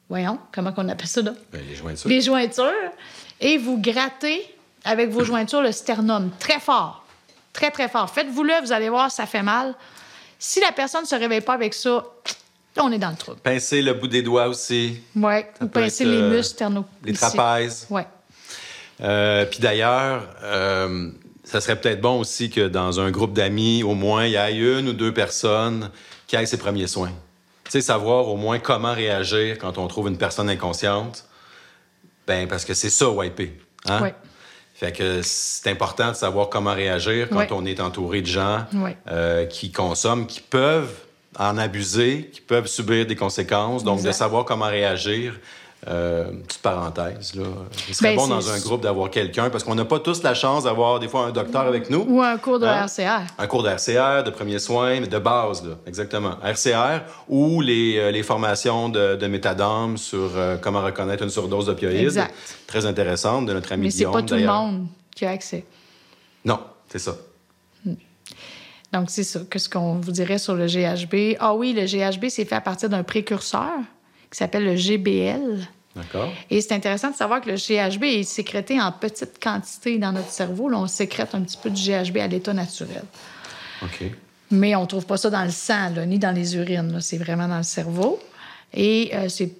Voyons, 0.09 0.39
comment 0.51 0.73
on 0.77 0.89
appelle 0.89 1.07
ça 1.07 1.21
là? 1.21 1.33
Ben, 1.51 1.61
les 1.67 1.75
jointures. 1.75 2.09
Les 2.09 2.21
jointures. 2.21 2.91
Et 3.39 3.57
vous 3.57 3.77
grattez 3.77 4.43
avec 4.83 5.11
vos 5.11 5.23
jointures 5.23 5.61
le 5.61 5.71
sternum 5.71 6.31
très 6.39 6.59
fort. 6.59 7.05
Très, 7.53 7.69
très 7.69 7.87
fort. 7.87 8.09
Faites-vous-le, 8.09 8.61
vous 8.63 8.71
allez 8.71 8.89
voir, 8.89 9.11
ça 9.11 9.27
fait 9.27 9.43
mal. 9.43 9.75
Si 10.39 10.59
la 10.59 10.71
personne 10.71 11.03
ne 11.03 11.07
se 11.07 11.15
réveille 11.15 11.41
pas 11.41 11.53
avec 11.53 11.73
ça, 11.73 12.03
on 12.77 12.91
est 12.91 12.97
dans 12.97 13.11
le 13.11 13.15
trouble. 13.15 13.39
Pincer 13.41 13.81
le 13.81 13.93
bout 13.93 14.07
des 14.07 14.21
doigts 14.21 14.47
aussi, 14.47 15.01
Oui, 15.15 15.33
ou 15.61 15.67
pincer 15.67 16.03
être, 16.03 16.09
les 16.09 16.21
euh, 16.21 16.29
muscles 16.29 16.63
les 17.03 17.13
trapèzes. 17.13 17.87
Oui. 17.89 18.01
Euh, 19.01 19.45
Puis 19.45 19.59
d'ailleurs, 19.59 20.27
euh, 20.43 21.09
ça 21.43 21.61
serait 21.61 21.79
peut-être 21.79 22.01
bon 22.01 22.19
aussi 22.19 22.49
que 22.49 22.67
dans 22.67 22.99
un 22.99 23.11
groupe 23.11 23.33
d'amis, 23.33 23.83
au 23.83 23.93
moins, 23.93 24.25
il 24.25 24.31
y 24.31 24.35
ait 24.35 24.55
une 24.55 24.89
ou 24.89 24.93
deux 24.93 25.13
personnes 25.13 25.89
qui 26.27 26.35
aient 26.35 26.45
ses 26.45 26.57
premiers 26.57 26.87
soins. 26.87 27.11
Tu 27.65 27.71
sais, 27.71 27.81
savoir 27.81 28.27
au 28.27 28.37
moins 28.37 28.59
comment 28.59 28.93
réagir 28.93 29.57
quand 29.57 29.77
on 29.77 29.87
trouve 29.87 30.07
une 30.07 30.17
personne 30.17 30.49
inconsciente. 30.49 31.25
Ben, 32.27 32.47
parce 32.47 32.65
que 32.65 32.73
c'est 32.73 32.89
ça, 32.89 33.09
wiper. 33.09 33.57
Hein? 33.85 34.01
Ouais. 34.01 34.15
Fait 34.73 34.91
que 34.91 35.21
c'est 35.21 35.69
important 35.69 36.09
de 36.09 36.15
savoir 36.15 36.49
comment 36.49 36.73
réagir 36.73 37.29
quand 37.29 37.51
on 37.51 37.65
est 37.65 37.79
entouré 37.79 38.21
de 38.21 38.27
gens 38.27 38.65
euh, 39.07 39.45
qui 39.45 39.71
consomment, 39.71 40.25
qui 40.25 40.41
peuvent 40.41 41.02
en 41.39 41.57
abuser, 41.57 42.29
qui 42.33 42.41
peuvent 42.41 42.67
subir 42.67 43.05
des 43.05 43.15
conséquences. 43.15 43.83
Donc, 43.83 44.01
de 44.01 44.11
savoir 44.11 44.45
comment 44.45 44.65
réagir. 44.67 45.33
Euh, 45.85 46.31
petite 46.47 46.61
parenthèse, 46.61 47.35
là. 47.35 47.43
Il 47.89 47.93
serait 47.93 48.11
Ben, 48.11 48.15
bon 48.15 48.23
c'est- 48.23 48.29
dans 48.29 48.51
un 48.53 48.59
groupe 48.61 48.81
d'avoir 48.83 49.09
quelqu'un, 49.09 49.49
parce 49.49 49.65
qu'on 49.65 49.75
n'a 49.75 49.83
pas 49.83 49.99
tous 49.99 50.23
la 50.23 50.33
chance 50.33 50.63
d'avoir 50.63 50.97
des 51.01 51.09
fois 51.09 51.25
un 51.25 51.31
docteur 51.31 51.63
avec 51.63 51.89
nous. 51.89 52.05
Ou 52.07 52.21
un 52.21 52.37
cours 52.37 52.57
de 52.57 52.65
Hein? 52.65 52.85
RCR. 52.85 53.23
Un 53.37 53.47
cours 53.47 53.63
de 53.63 53.67
RCR, 53.67 54.23
de 54.23 54.29
premiers 54.29 54.59
soins, 54.59 55.01
mais 55.01 55.07
de 55.07 55.19
base, 55.19 55.61
là, 55.65 55.75
exactement. 55.85 56.35
RCR 56.41 57.01
ou 57.27 57.59
les, 57.59 57.97
euh, 57.97 58.11
les 58.11 58.23
formations 58.23 58.87
de, 58.87 59.17
de 59.17 59.27
métadome 59.27 59.97
sur 59.97 60.29
euh, 60.37 60.55
comment 60.55 60.81
reconnaître 60.81 61.21
une 61.23 61.29
surdose 61.29 61.65
d'opioïdes. 61.65 62.29
Très 62.65 62.85
intéressante 62.85 63.47
de 63.47 63.51
notre 63.51 63.73
ami 63.73 63.83
Mais 63.87 63.89
c'est 63.91 63.97
Guillaume, 63.97 64.13
pas 64.13 64.21
tout 64.23 64.35
le 64.35 64.45
monde 64.45 64.85
qui 65.13 65.25
a 65.25 65.31
accès. 65.31 65.65
Non, 66.45 66.61
c'est 66.87 66.99
ça. 66.99 67.13
Donc, 68.93 69.09
c'est 69.09 69.23
ça. 69.23 69.41
Qu'est-ce 69.49 69.67
qu'on 69.67 69.95
vous 69.95 70.11
dirait 70.11 70.37
sur 70.37 70.53
le 70.53 70.67
GHB? 70.67 71.37
Ah 71.39 71.55
oui, 71.55 71.73
le 71.73 71.85
GHB, 71.85 72.29
c'est 72.29 72.45
fait 72.45 72.55
à 72.55 72.61
partir 72.61 72.89
d'un 72.89 73.03
précurseur 73.03 73.71
qui 74.31 74.37
s'appelle 74.37 74.65
le 74.65 74.75
GBL. 74.75 75.67
D'accord? 75.95 76.31
Et 76.49 76.61
c'est 76.61 76.73
intéressant 76.73 77.09
de 77.09 77.15
savoir 77.15 77.41
que 77.41 77.49
le 77.49 77.55
GHB 77.55 78.03
est 78.03 78.23
sécrété 78.23 78.79
en 78.79 78.91
petite 78.91 79.41
quantité 79.41 79.97
dans 79.97 80.11
notre 80.11 80.29
cerveau. 80.29 80.69
Là, 80.69 80.77
on 80.77 80.87
sécrète 80.87 81.33
un 81.33 81.41
petit 81.41 81.57
peu 81.57 81.71
du 81.71 81.81
GHB 81.81 82.17
à 82.17 82.27
l'état 82.27 82.53
naturel. 82.53 83.03
OK. 83.81 84.03
Mais 84.51 84.75
on 84.75 84.81
ne 84.81 84.87
trouve 84.87 85.05
pas 85.07 85.17
ça 85.17 85.31
dans 85.31 85.43
le 85.43 85.49
sang, 85.49 85.89
là, 85.95 86.05
ni 86.05 86.19
dans 86.19 86.31
les 86.31 86.55
urines. 86.55 86.99
C'est 87.01 87.17
vraiment 87.17 87.47
dans 87.47 87.57
le 87.57 87.63
cerveau. 87.63 88.19
Et 88.73 89.11
euh, 89.13 89.27
c'est 89.27 89.51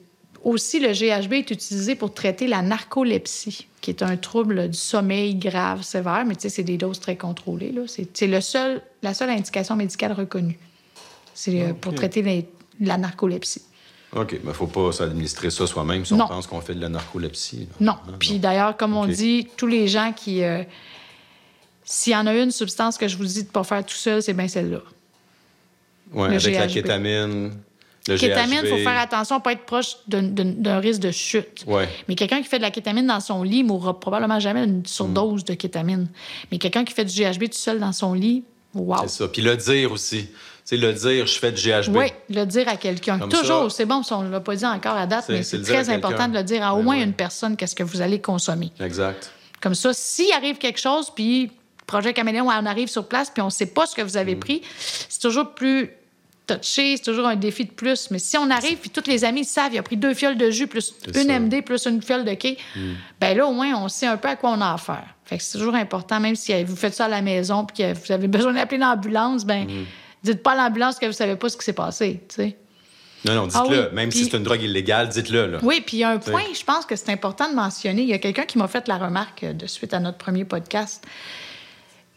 aussi, 0.43 0.79
le 0.79 0.89
GHB 0.89 1.33
est 1.33 1.51
utilisé 1.51 1.95
pour 1.95 2.13
traiter 2.13 2.47
la 2.47 2.61
narcolepsie, 2.61 3.67
qui 3.81 3.89
est 3.89 4.03
un 4.03 4.17
trouble 4.17 4.69
du 4.69 4.77
sommeil 4.77 5.35
grave, 5.35 5.83
sévère, 5.83 6.23
mais 6.27 6.35
tu 6.35 6.41
sais, 6.41 6.49
c'est 6.49 6.63
des 6.63 6.77
doses 6.77 6.99
très 6.99 7.15
contrôlées. 7.15 7.73
c'est 7.87 8.27
le 8.27 8.41
seul, 8.41 8.81
la 9.03 9.13
seule 9.13 9.29
indication 9.29 9.75
médicale 9.75 10.13
reconnue. 10.13 10.57
C'est 11.33 11.61
euh, 11.61 11.73
pour 11.73 11.93
traiter 11.93 12.21
les- 12.21 12.47
la 12.79 12.97
narcolepsie. 12.97 13.61
OK. 14.15 14.31
Mais 14.33 14.39
il 14.43 14.47
ne 14.47 14.53
faut 14.53 14.67
pas 14.67 14.91
s'administrer 14.91 15.49
ça 15.49 15.65
soi-même 15.67 16.05
si 16.05 16.13
Non. 16.13 16.25
on 16.25 16.27
pense 16.27 16.47
qu'on 16.47 16.61
fait 16.61 16.75
de 16.75 16.81
la 16.81 16.89
narcolepsie. 16.89 17.67
là. 17.79 17.97
Non. 18.07 18.17
Puis 18.19 18.39
d'ailleurs, 18.39 18.77
comme 18.77 18.95
on 18.95 19.05
dit, 19.07 19.47
tous 19.57 19.67
les 19.67 19.87
gens 19.87 20.11
qui. 20.15 20.43
euh, 20.43 20.63
S'il 21.85 22.13
y 22.13 22.15
en 22.15 22.25
a 22.27 22.33
une 22.33 22.51
substance 22.51 22.97
que 22.97 23.07
je 23.09 23.17
vous 23.17 23.25
dis 23.25 23.41
de 23.43 23.47
ne 23.47 23.51
pas 23.51 23.63
faire 23.65 23.85
tout 23.85 23.93
seul, 23.95 24.23
c'est 24.23 24.33
bien 24.33 24.47
celle-là. 24.47 24.79
Le 26.15 26.21
avec 26.21 26.43
la 26.55 26.67
GHB. 26.67 26.73
kétamine, 26.73 27.51
le 28.07 28.17
Kétamine, 28.17 28.59
il 28.63 28.69
faut 28.69 28.77
faire 28.77 28.97
attention 28.99 29.39
pas 29.41 29.51
être 29.53 29.65
proche 29.65 29.95
d'un- 30.07 30.79
risque 30.79 30.99
de 31.01 31.11
chute. 31.11 31.63
Ouais. 31.67 31.87
Mais 32.07 32.15
quelqu'un 32.15 32.41
qui 32.41 32.47
fait 32.47 32.57
de 32.57 32.61
la 32.63 32.71
kétamine 32.71 33.07
dans 33.07 33.19
son 33.19 33.43
lit 33.43 33.63
mourra 33.63 33.99
probablement 33.99 34.39
jamais 34.39 34.65
d'une 34.65 34.85
surdose 34.85 35.43
de 35.45 35.53
kétamine. 35.55 36.07
Mais 36.51 36.57
quelqu'un 36.57 36.83
qui 36.85 36.93
fait 36.93 37.05
du 37.05 37.13
GHB 37.13 37.45
tout 37.49 37.57
seul 37.57 37.79
dans 37.79 37.91
son 37.93 38.13
lit, 38.13 38.43
wow. 38.73 38.97
C'est 39.03 39.07
ça. 39.09 39.27
Puis 39.27 39.41
le 39.41 39.55
dire 39.57 39.91
aussi. 39.91 40.27
Tu 40.27 40.31
sais, 40.65 40.77
le 40.77 40.93
dire, 40.93 41.27
je 41.27 41.39
fais 41.39 41.51
du 41.51 41.61
GHB. 41.61 41.93
Oui, 41.95 42.05
le 42.29 42.45
dire 42.45 42.69
à 42.69 42.77
quelqu'un. 42.77 43.19
Toujours, 43.27 43.69
c'est 43.69 43.85
bon 43.85 44.01
on 44.11 44.21
ne 44.23 44.31
l'a 44.31 44.39
pas 44.39 44.55
dit 44.55 44.65
encore 44.65 44.95
à 44.95 45.05
date, 45.05 45.25
mais 45.27 45.43
c'est 45.43 45.61
très 45.61 45.89
important 45.89 46.29
de 46.29 46.33
le 46.37 46.43
dire 46.43 46.63
à 46.65 46.73
au 46.73 46.77
Ben 46.77 46.83
moins 46.83 46.95
ouais. 46.97 47.03
une 47.03 47.11
personne 47.13 47.57
qu'est-ce 47.57 47.75
que 47.75 47.83
vous 47.83 48.01
allez 48.01 48.21
consommer. 48.21 48.71
Exact. 48.79 49.29
Comme 49.61 49.75
ça, 49.75 49.91
s'il 49.93 50.31
arrive 50.31 50.57
quelque 50.57 50.79
chose, 50.79 51.09
puis 51.13 51.51
Projet 51.85 52.13
Caméléon, 52.13 52.45
on 52.47 52.65
arrive 52.65 52.87
sur 52.87 53.05
place, 53.07 53.29
puis 53.29 53.41
on 53.41 53.47
ne 53.47 53.51
sait 53.51 53.65
pas 53.65 53.85
ce 53.85 53.93
que 53.95 54.01
vous 54.01 54.13
Mm. 54.13 54.17
avez 54.17 54.35
pris, 54.37 54.61
c'est 55.09 55.19
toujours 55.19 55.53
plus 55.53 55.91
touché, 56.47 56.97
c'est 56.97 57.03
toujours 57.03 57.27
un 57.27 57.35
défi 57.35 57.65
de 57.65 57.71
plus. 57.71 58.09
Mais 58.11 58.19
si 58.19 58.37
on 58.37 58.49
arrive, 58.49 58.77
puis 58.77 58.89
tous 58.89 59.07
les 59.09 59.23
amis 59.23 59.45
savent, 59.45 59.73
il 59.73 59.77
a 59.77 59.83
pris 59.83 59.97
deux 59.97 60.13
fioles 60.13 60.37
de 60.37 60.49
jus, 60.51 60.67
plus 60.67 60.93
une 61.07 61.13
ça. 61.13 61.39
Mm. 61.39 61.45
MD, 61.45 61.61
plus 61.63 61.85
une 61.85 62.01
fiole 62.01 62.25
de 62.25 62.33
quai, 62.33 62.57
ben 63.19 63.37
là, 63.37 63.45
au 63.47 63.53
moins, 63.53 63.73
on 63.75 63.87
sait 63.89 64.07
un 64.07 64.17
peu 64.17 64.27
à 64.29 64.35
quoi 64.35 64.51
on 64.51 64.61
a 64.61 64.73
affaire. 64.73 65.05
Fait 65.25 65.37
que 65.37 65.43
c'est 65.43 65.57
toujours 65.57 65.75
important, 65.75 66.19
même 66.19 66.35
si 66.35 66.63
vous 66.63 66.75
faites 66.75 66.93
ça 66.93 67.05
à 67.05 67.09
la 67.09 67.21
maison, 67.21 67.65
puis 67.65 67.77
que 67.83 67.93
vous 67.93 68.11
avez 68.11 68.27
besoin 68.27 68.53
d'appeler 68.53 68.77
l'ambulance, 68.79 69.45
ben 69.45 69.65
Mm. 69.65 69.85
dites 70.23 70.43
pas 70.43 70.51
à 70.51 70.55
l'ambulance 70.55 70.99
que 70.99 71.05
vous 71.05 71.11
savez 71.13 71.35
pas 71.35 71.49
ce 71.49 71.57
qui 71.57 71.63
s'est 71.65 71.73
passé, 71.73 72.21
tu 72.29 72.35
sais. 72.35 72.57
Non, 73.25 73.35
non, 73.35 73.47
Ah 73.53 73.61
dites-le. 73.63 73.83
oui, 73.87 73.95
Même 73.95 74.11
si 74.11 74.25
c'est 74.25 74.35
une 74.35 74.43
drogue 74.43 74.61
illégale, 74.61 75.07
dites-le. 75.07 75.57
Oui, 75.63 75.79
puis 75.79 75.95
il 75.95 75.99
y 76.01 76.03
a 76.03 76.09
un 76.09 76.15
Oui. 76.17 76.21
point, 76.29 76.43
je 76.53 76.63
pense 76.65 76.85
que 76.85 76.97
c'est 76.97 77.09
important 77.09 77.49
de 77.49 77.55
mentionner. 77.55 78.01
Il 78.01 78.09
y 78.09 78.13
a 78.13 78.17
quelqu'un 78.17 78.43
qui 78.43 78.57
m'a 78.57 78.67
fait 78.67 78.85
la 78.89 78.97
remarque 78.97 79.45
de 79.45 79.65
suite 79.65 79.93
à 79.93 80.01
notre 80.01 80.17
premier 80.17 80.43
podcast. 80.43 81.05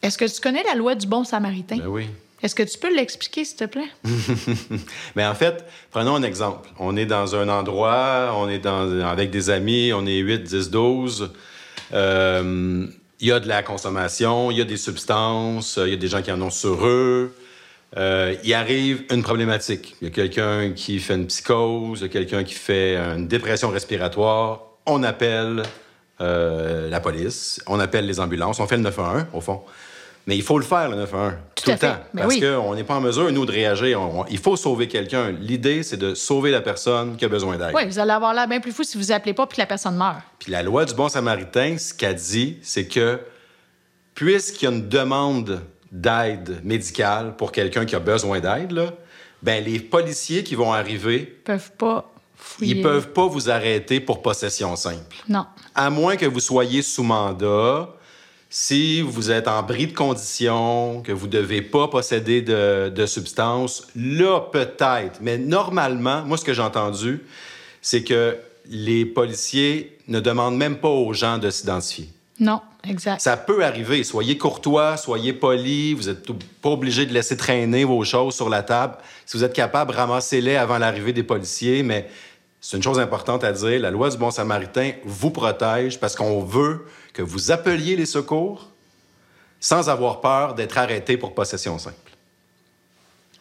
Est-ce 0.03 0.19
que 0.19 0.25
tu 0.25 0.41
connais 0.41 0.65
la 0.65 0.75
loi 0.75 0.97
du 0.97 1.07
bon 1.07 1.23
samaritain? 1.23 1.77
Ben 1.77 1.87
oui. 1.87 2.07
Est-ce 2.43 2.55
que 2.55 2.63
tu 2.63 2.79
peux 2.79 2.95
l'expliquer, 2.95 3.45
s'il 3.45 3.57
te 3.57 3.65
plaît? 3.65 3.89
Mais 5.17 5.25
en 5.25 5.35
fait, 5.35 5.65
prenons 5.91 6.17
un 6.17 6.23
exemple. 6.23 6.69
On 6.79 6.97
est 6.97 7.07
dans 7.07 7.35
un 7.35 7.49
endroit, 7.49 8.35
on 8.37 8.49
est 8.49 8.67
avec 8.67 9.31
des 9.31 9.51
amis, 9.51 9.93
on 9.95 10.07
est 10.07 10.19
8, 10.19 10.43
10, 10.43 10.71
12. 10.71 11.31
Euh, 11.95 12.87
Il 13.21 13.29
y 13.29 13.33
a 13.33 13.41
de 13.41 13.49
la 13.49 13.63
consommation, 13.63 14.51
il 14.51 14.59
y 14.59 14.61
a 14.61 14.65
des 14.65 14.77
substances, 14.77 15.79
il 15.83 15.91
y 15.91 15.95
a 15.95 15.97
des 15.97 16.09
gens 16.09 16.21
qui 16.21 16.31
en 16.31 16.41
ont 16.43 16.51
sur 16.51 16.87
eux. 16.87 17.35
Euh, 17.97 18.35
il 18.45 18.53
arrive 18.53 19.05
une 19.11 19.23
problématique. 19.23 19.97
Il 20.03 20.09
y 20.09 20.11
a 20.11 20.15
quelqu'un 20.15 20.73
qui 20.73 20.99
fait 20.99 21.15
une 21.15 21.27
psychose, 21.27 22.01
il 22.01 22.03
y 22.03 22.07
a 22.07 22.09
quelqu'un 22.09 22.45
qui 22.45 22.55
fait 22.55 22.97
une 22.97 23.29
dépression 23.29 23.71
respiratoire. 23.71 24.63
On 24.85 25.03
appelle 25.03 25.63
euh, 26.21 26.91
la 26.91 27.01
police, 27.01 27.63
on 27.67 27.81
appelle 27.81 28.07
les 28.07 28.21
ambulances, 28.21 28.61
on 28.61 28.67
fait 28.67 28.77
le 28.77 28.83
911 28.83 29.27
au 29.33 29.41
fond. 29.41 29.63
Mais 30.27 30.37
il 30.37 30.43
faut 30.43 30.59
le 30.59 30.65
faire, 30.65 30.89
le 30.91 30.97
911, 30.97 31.33
tout, 31.55 31.65
Tout 31.65 31.71
le 31.71 31.77
fait. 31.77 31.87
temps. 31.89 31.99
Parce 32.17 32.35
oui. 32.35 32.41
qu'on 32.41 32.75
n'est 32.75 32.83
pas 32.83 32.97
en 32.97 33.01
mesure, 33.01 33.31
nous, 33.31 33.47
de 33.47 33.53
réagir. 33.53 34.01
On- 34.01 34.23
on- 34.23 34.27
il 34.27 34.39
faut 34.39 34.57
sauver 34.57 34.89
quelqu'un. 34.89 35.31
L'idée, 35.31 35.85
c'est 35.85 35.97
de 35.97 36.15
sauver 36.17 36.51
la 36.51 36.61
personne 36.61 37.17
qui 37.17 37.25
a 37.25 37.29
besoin 37.29 37.57
d'aide. 37.57 37.71
Oui, 37.75 37.87
vous 37.87 37.99
allez 38.01 38.11
avoir 38.11 38.35
l'air 38.35 38.49
bien 38.49 38.59
plus 38.59 38.73
fou 38.73 38.83
si 38.83 38.99
vous 38.99 39.13
appelez 39.13 39.35
pas 39.35 39.47
puis 39.47 39.57
que 39.57 39.63
la 39.63 39.67
personne 39.67 39.97
meurt. 39.97 40.17
Puis 40.41 40.51
la 40.51 40.65
loi 40.65 40.85
du 40.85 40.95
bon 40.95 41.09
samaritain, 41.09 41.79
ce 41.79 41.95
qu'elle 41.95 42.17
dit, 42.17 42.59
c'est 42.63 42.87
que 42.89 43.21
puisqu'il 44.15 44.65
y 44.65 44.69
a 44.69 44.73
une 44.73 44.89
demande 44.89 45.63
d'aide 45.93 46.61
médicale 46.65 47.37
pour 47.37 47.53
quelqu'un 47.53 47.85
qui 47.87 47.95
a 47.95 48.01
besoin 48.01 48.41
d'aide, 48.41 48.91
ben 49.43 49.63
les 49.65 49.79
policiers 49.79 50.43
qui 50.43 50.55
vont 50.57 50.73
arriver, 50.73 51.37
Ils 51.39 51.43
peuvent 51.45 51.73
pas 51.79 52.11
fouiller. 52.35 52.75
ils 52.77 52.83
peuvent 52.83 53.13
pas 53.13 53.27
vous 53.27 53.49
arrêter 53.51 54.01
pour 54.01 54.23
possession 54.23 54.75
simple. 54.75 55.17
Non. 55.29 55.47
À 55.75 55.89
moins 55.91 56.17
que 56.17 56.27
vous 56.27 56.41
soyez 56.41 56.83
sous 56.83 57.03
mandat, 57.05 57.91
si 58.49 59.03
vous 59.03 59.31
êtes 59.31 59.49
en 59.49 59.63
bris 59.63 59.89
de 59.89 59.93
condition, 59.93 61.03
que 61.03 61.13
vous 61.13 61.27
ne 61.27 61.33
devez 61.33 61.63
pas 61.63 61.89
posséder 61.89 62.43
de, 62.43 62.89
de 62.89 63.07
substances, 63.07 63.87
là, 63.97 64.41
peut-être. 64.41 65.19
Mais 65.21 65.37
normalement, 65.39 66.23
moi, 66.25 66.37
ce 66.37 66.45
que 66.45 66.55
j'ai 66.55 66.63
entendu, 66.63 67.23
c'est 67.83 68.05
que 68.05 68.37
les 68.69 69.05
policiers 69.05 69.99
ne 70.09 70.21
demandent 70.21 70.57
même 70.57 70.77
pas 70.77 70.89
aux 70.89 71.13
gens 71.13 71.39
de 71.39 71.51
s'identifier. 71.51 72.09
Non, 72.39 72.61
exact. 72.89 73.21
Ça 73.21 73.37
peut 73.37 73.65
arriver. 73.65 74.05
Soyez 74.05 74.37
courtois, 74.37 74.97
soyez 74.97 75.33
poli. 75.33 75.95
Vous 75.95 76.05
n'êtes 76.05 76.31
pas 76.61 76.69
obligé 76.69 77.07
de 77.07 77.13
laisser 77.13 77.37
traîner 77.37 77.85
vos 77.85 78.05
choses 78.05 78.35
sur 78.35 78.49
la 78.49 78.63
table. 78.63 78.97
Si 79.25 79.37
vous 79.37 79.45
êtes 79.45 79.55
capable, 79.55 79.93
ramassez-les 79.93 80.57
avant 80.57 80.79
l'arrivée 80.79 81.13
des 81.13 81.23
policiers. 81.23 81.83
Mais 81.83 82.09
c'est 82.69 82.77
une 82.77 82.83
chose 82.83 82.99
importante 82.99 83.45
à 83.45 83.53
dire. 83.53 83.81
La 83.81 83.93
loi 83.93 84.11
du 84.11 84.17
bon 84.17 84.33
samaritain 84.33 84.91
vous 85.05 85.31
protège 85.31 86.01
parce 86.01 86.17
qu'on 86.17 86.43
veut 86.43 86.85
que 87.13 87.23
vous 87.23 87.53
appeliez 87.53 87.95
les 87.95 88.07
secours 88.07 88.73
sans 89.61 89.89
avoir 89.89 90.21
peur 90.21 90.57
d'être 90.57 90.77
arrêté 90.77 91.17
pour 91.17 91.33
possession 91.33 91.79
simple. 91.79 92.06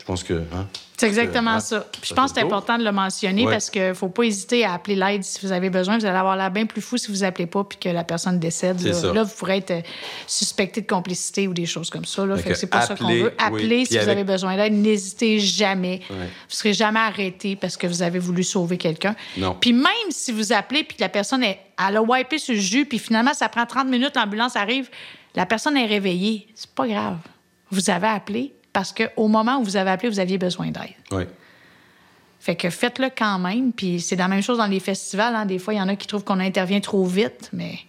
Je 0.05 0.07
pense 0.07 0.23
que... 0.23 0.33
hein? 0.33 0.67
C'est 0.97 1.07
exactement 1.07 1.51
hein, 1.51 1.59
ça. 1.59 1.85
Puis 1.91 2.01
je 2.09 2.13
pense 2.13 2.31
que 2.31 2.39
c'est 2.39 2.45
important 2.45 2.77
de 2.77 2.83
le 2.83 2.91
mentionner 2.91 3.45
Ouais. 3.45 3.51
parce 3.51 3.71
qu'il 3.71 3.81
ne 3.81 3.93
faut 3.95 4.07
pas 4.07 4.23
hésiter 4.23 4.63
à 4.63 4.75
appeler 4.75 4.95
l'aide 4.95 5.23
si 5.23 5.45
vous 5.45 5.51
avez 5.51 5.71
besoin. 5.71 5.97
Vous 5.97 6.05
allez 6.05 6.15
avoir 6.15 6.37
l'air 6.37 6.51
bien 6.51 6.67
plus 6.67 6.81
fou 6.81 6.97
si 6.97 7.11
vous 7.11 7.23
appelez 7.23 7.47
pas 7.47 7.63
puis 7.63 7.77
que 7.79 7.89
la 7.89 8.03
personne 8.03 8.39
décède. 8.39 8.79
Là, 8.81 9.23
vous 9.23 9.33
pourrez 9.35 9.57
être 9.57 9.71
euh, 9.71 9.81
suspecté 10.27 10.81
de 10.81 10.87
complicité 10.87 11.47
ou 11.47 11.53
des 11.53 11.65
choses 11.65 11.89
comme 11.89 12.05
ça. 12.05 12.25
Là. 12.25 12.37
Fait 12.37 12.51
que 12.51 12.55
c'est 12.55 12.67
pas 12.67 12.81
ça 12.81 12.95
qu'on 12.95 13.09
veut. 13.09 13.33
Appelez 13.37 13.85
si 13.85 13.97
vous 13.97 14.07
avez 14.07 14.23
besoin 14.23 14.55
d'aide. 14.55 14.73
N'hésitez 14.73 15.39
jamais. 15.39 16.01
Ouais. 16.09 16.15
Vous 16.17 16.23
ne 16.23 16.55
serez 16.55 16.73
jamais 16.73 16.99
arrêté 16.99 17.55
parce 17.55 17.75
que 17.77 17.87
vous 17.87 18.03
avez 18.03 18.19
voulu 18.19 18.43
sauver 18.43 18.77
quelqu'un. 18.77 19.15
Non. 19.37 19.57
Puis 19.59 19.73
même 19.73 20.11
si 20.11 20.31
vous 20.31 20.53
appelez 20.53 20.83
puis 20.83 20.97
que 20.97 21.01
la 21.01 21.09
personne 21.09 21.43
est, 21.43 21.59
elle 21.89 21.97
a 21.97 22.01
wipé 22.01 22.37
sur 22.37 22.53
le 22.53 22.61
jus 22.61 22.85
puis 22.85 22.99
finalement 22.99 23.33
ça 23.33 23.49
prend 23.49 23.65
30 23.65 23.87
minutes, 23.87 24.15
l'ambulance 24.15 24.55
arrive, 24.55 24.89
la 25.35 25.45
personne 25.45 25.75
est 25.75 25.87
réveillée. 25.87 26.47
C'est 26.55 26.69
pas 26.69 26.87
grave. 26.87 27.17
Vous 27.69 27.89
avez 27.89 28.07
appelé 28.07 28.53
parce 28.75 28.91
qu'au 28.91 29.29
moment 29.29 29.59
où 29.59 29.63
vous 29.63 29.77
avez 29.77 29.89
appelé, 29.89 30.09
vous 30.09 30.19
aviez 30.19 30.37
besoin 30.37 30.65
d'aide. 30.67 30.95
Oui. 31.11 31.23
Fait 32.41 32.57
que 32.57 32.69
faites-le 32.69 33.07
quand 33.17 33.39
même. 33.39 33.71
Puis 33.71 34.01
c'est 34.01 34.17
la 34.17 34.27
même 34.27 34.43
chose 34.43 34.57
dans 34.57 34.67
les 34.67 34.81
festivals. 34.81 35.33
hein. 35.33 35.45
Des 35.45 35.59
fois, 35.59 35.73
il 35.73 35.77
y 35.77 35.81
en 35.81 35.87
a 35.87 35.95
qui 35.95 36.07
trouvent 36.07 36.25
qu'on 36.25 36.41
intervient 36.41 36.81
trop 36.81 37.05
vite, 37.05 37.49
mais 37.53 37.79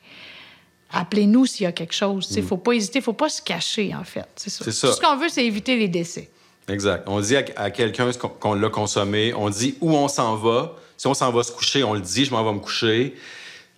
appelez-nous 0.93 1.45
s'il 1.47 1.65
y 1.65 1.67
a 1.67 1.73
quelque 1.73 1.93
chose. 1.93 2.29
Il 2.37 2.43
ne 2.43 2.47
faut 2.47 2.57
pas 2.57 2.71
hésiter, 2.73 2.99
il 2.99 3.03
ne 3.03 3.05
faut 3.05 3.13
pas 3.15 3.29
se 3.29 3.43
cacher, 3.43 3.97
en 3.97 4.05
fait. 4.05 4.29
C'est 4.37 4.49
ça. 4.49 4.63
Mm. 4.65 4.93
Tout 4.93 4.97
ce 4.97 5.01
qu'on 5.01 5.17
veut, 5.17 5.29
c'est 5.29 5.45
éviter 5.45 5.77
les 5.77 5.89
décès. 5.89 6.31
Exact. 6.69 7.03
On 7.09 7.21
dit 7.21 7.37
à, 7.37 7.43
à 7.57 7.71
quelqu'un 7.73 8.09
qu'on 8.41 8.55
l'a 8.55 8.69
consommé, 8.69 9.35
on 9.35 9.51
dit 9.51 9.77
où 9.81 9.91
on 9.93 10.07
s'en 10.07 10.37
va. 10.37 10.77
Si 10.97 11.09
on 11.09 11.15
s'en 11.15 11.33
va 11.33 11.43
se 11.43 11.51
coucher, 11.51 11.83
on 11.83 11.95
le 11.95 12.01
dit, 12.01 12.25
je 12.25 12.31
m'en 12.31 12.45
vais 12.45 12.53
me 12.53 12.61
coucher. 12.61 13.17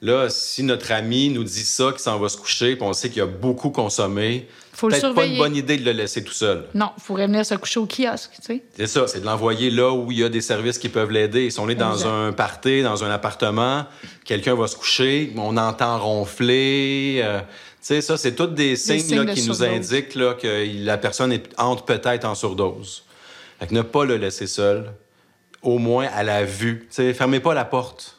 Là, 0.01 0.29
si 0.31 0.63
notre 0.63 0.93
ami 0.93 1.29
nous 1.29 1.43
dit 1.43 1.65
ça, 1.65 1.91
qu'il 1.91 1.99
s'en 1.99 2.19
va 2.21 2.29
se 2.29 2.37
coucher, 2.37 2.77
puis 2.77 2.85
on 2.85 2.93
sait 2.93 3.11
qu'il 3.11 3.21
a 3.21 3.27
beaucoup 3.27 3.71
consommé, 3.71 4.47
Faut 4.73 4.89
le 4.89 4.95
peut-être 4.97 5.13
pas 5.13 5.27
une 5.27 5.37
bonne 5.39 5.57
idée 5.57 5.77
de 5.77 5.85
le 5.85 5.91
laisser 5.91 6.23
tout 6.23 6.33
seul. 6.33 6.67
Non, 6.73 6.93
il 6.97 7.03
faudrait 7.03 7.27
venir 7.27 7.45
se 7.45 7.57
coucher 7.57 7.81
au 7.81 7.87
kiosque, 7.87 8.31
tu 8.37 8.43
sais. 8.43 8.63
C'est 8.77 8.87
ça, 8.87 9.09
c'est 9.09 9.19
de 9.21 9.27
l'envoyer 9.27 9.71
là 9.71 9.91
où 9.93 10.13
il 10.13 10.19
y 10.19 10.23
a 10.25 10.29
des 10.29 10.41
services 10.41 10.79
qui 10.79 10.89
peuvent 10.89 11.11
l'aider. 11.11 11.51
Si 11.51 11.59
on 11.59 11.69
est 11.69 11.75
dans 11.75 11.95
Exact. 11.95 12.07
un 12.09 12.33
party, 12.33 12.83
dans 12.83 13.03
un 13.03 13.11
appartement, 13.11 13.87
quelqu'un 14.25 14.55
va 14.55 14.69
se 14.69 14.77
coucher, 14.77 15.33
on 15.37 15.57
entend 15.57 15.99
ronfler. 15.99 17.21
euh, 17.25 17.41
tu 17.41 17.47
sais, 17.81 18.01
ça, 18.01 18.17
c'est 18.17 18.37
tous 18.37 18.47
des 18.47 18.77
signes, 18.77 19.01
signes 19.01 19.17
là, 19.19 19.25
de 19.25 19.33
qui 19.33 19.49
nous 19.49 19.65
indiquent 19.65 20.15
là, 20.15 20.35
que 20.35 20.85
la 20.85 20.97
personne 20.97 21.33
est, 21.33 21.45
entre 21.59 21.85
peut-être 21.85 22.25
en 22.25 22.37
surdose. 22.37 23.03
Fait 23.59 23.67
que 23.67 23.75
ne 23.75 23.83
pas 23.83 24.05
le 24.05 24.17
laisser 24.17 24.47
seul, 24.47 24.93
au 25.61 25.79
moins 25.79 26.07
à 26.15 26.23
la 26.23 26.45
vue. 26.45 26.87
Tu 26.89 26.95
sais, 26.95 27.15
fermez 27.15 27.41
pas 27.41 27.53
la 27.55 27.65
porte. 27.65 28.17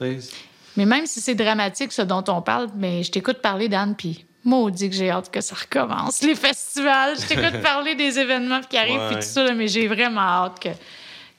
Tu 0.00 0.22
sais, 0.22 0.30
Mais 0.76 0.84
même 0.86 1.06
si 1.06 1.20
c'est 1.20 1.34
dramatique, 1.34 1.92
ce 1.92 2.02
dont 2.02 2.24
on 2.28 2.42
parle, 2.42 2.68
mais 2.76 3.02
je 3.02 3.10
t'écoute 3.10 3.38
parler 3.40 3.68
d'Anne, 3.68 3.94
puis 3.96 4.24
maudit 4.44 4.88
que 4.90 4.94
j'ai 4.96 5.10
hâte 5.10 5.30
que 5.30 5.40
ça 5.40 5.54
recommence, 5.56 6.22
les 6.22 6.34
festivals. 6.34 7.16
Je 7.20 7.26
t'écoute 7.26 7.60
parler 7.62 7.94
des 7.94 8.18
événements 8.18 8.60
qui 8.68 8.76
arrivent, 8.78 9.00
puis 9.08 9.16
tout 9.16 9.22
ça, 9.22 9.42
là, 9.44 9.52
mais 9.54 9.66
j'ai 9.68 9.88
vraiment 9.88 10.20
hâte 10.20 10.60
que, 10.60 10.68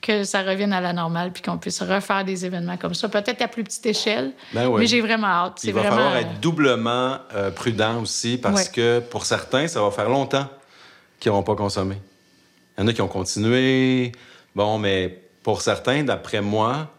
que 0.02 0.24
ça 0.24 0.42
revienne 0.42 0.74
à 0.74 0.82
la 0.82 0.92
normale, 0.94 1.32
puis 1.32 1.42
qu'on 1.42 1.58
puisse 1.58 1.82
refaire 1.82 2.26
des 2.26 2.46
événements 2.46 2.76
comme 2.78 2.94
ça, 2.94 3.08
peut-être 3.10 3.42
à 3.42 3.48
plus 3.48 3.64
petite 3.64 3.86
échelle, 3.86 4.34
Ben 4.54 4.68
ouais. 4.68 4.80
mais 4.82 4.88
j'ai 4.88 5.00
vraiment 5.02 5.28
hâte. 5.28 5.64
Il 5.64 5.74
va 5.74 5.82
vraiment... 5.82 5.96
falloir 5.98 6.16
être 6.18 6.40
doublement 6.42 7.18
euh, 7.34 7.50
prudent 7.52 8.02
aussi 8.02 8.38
parce 8.38 8.64
Ouais. 8.66 8.72
que 8.74 9.00
pour 9.00 9.26
certains, 9.26 9.68
ça 9.68 9.82
va 9.82 9.90
faire 9.92 10.10
longtemps 10.10 10.48
qu'ils 11.20 11.32
n'auront 11.32 11.44
pas 11.44 11.56
consommé. 11.56 11.96
Il 12.78 12.82
y 12.82 12.84
en 12.84 12.88
a 12.88 12.94
qui 12.94 13.02
ont 13.02 13.08
continué. 13.08 14.12
Bon, 14.54 14.78
mais 14.78 15.20
pour 15.44 15.62
certains, 15.62 16.04
d'après 16.04 16.42
moi, 16.42 16.92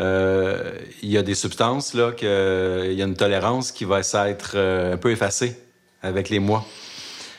euh, 0.00 0.72
il 1.02 1.10
y 1.10 1.16
a 1.18 1.22
des 1.22 1.34
substances 1.34 1.94
là 1.94 2.12
que 2.12 2.88
il 2.90 2.94
y 2.98 3.02
a 3.02 3.04
une 3.04 3.14
tolérance 3.16 3.70
qui 3.72 3.84
va 3.84 4.02
s'être 4.02 4.52
euh, 4.56 4.94
un 4.94 4.96
peu 4.96 5.10
effacée 5.10 5.56
avec 6.02 6.28
les 6.30 6.38
mois. 6.40 6.64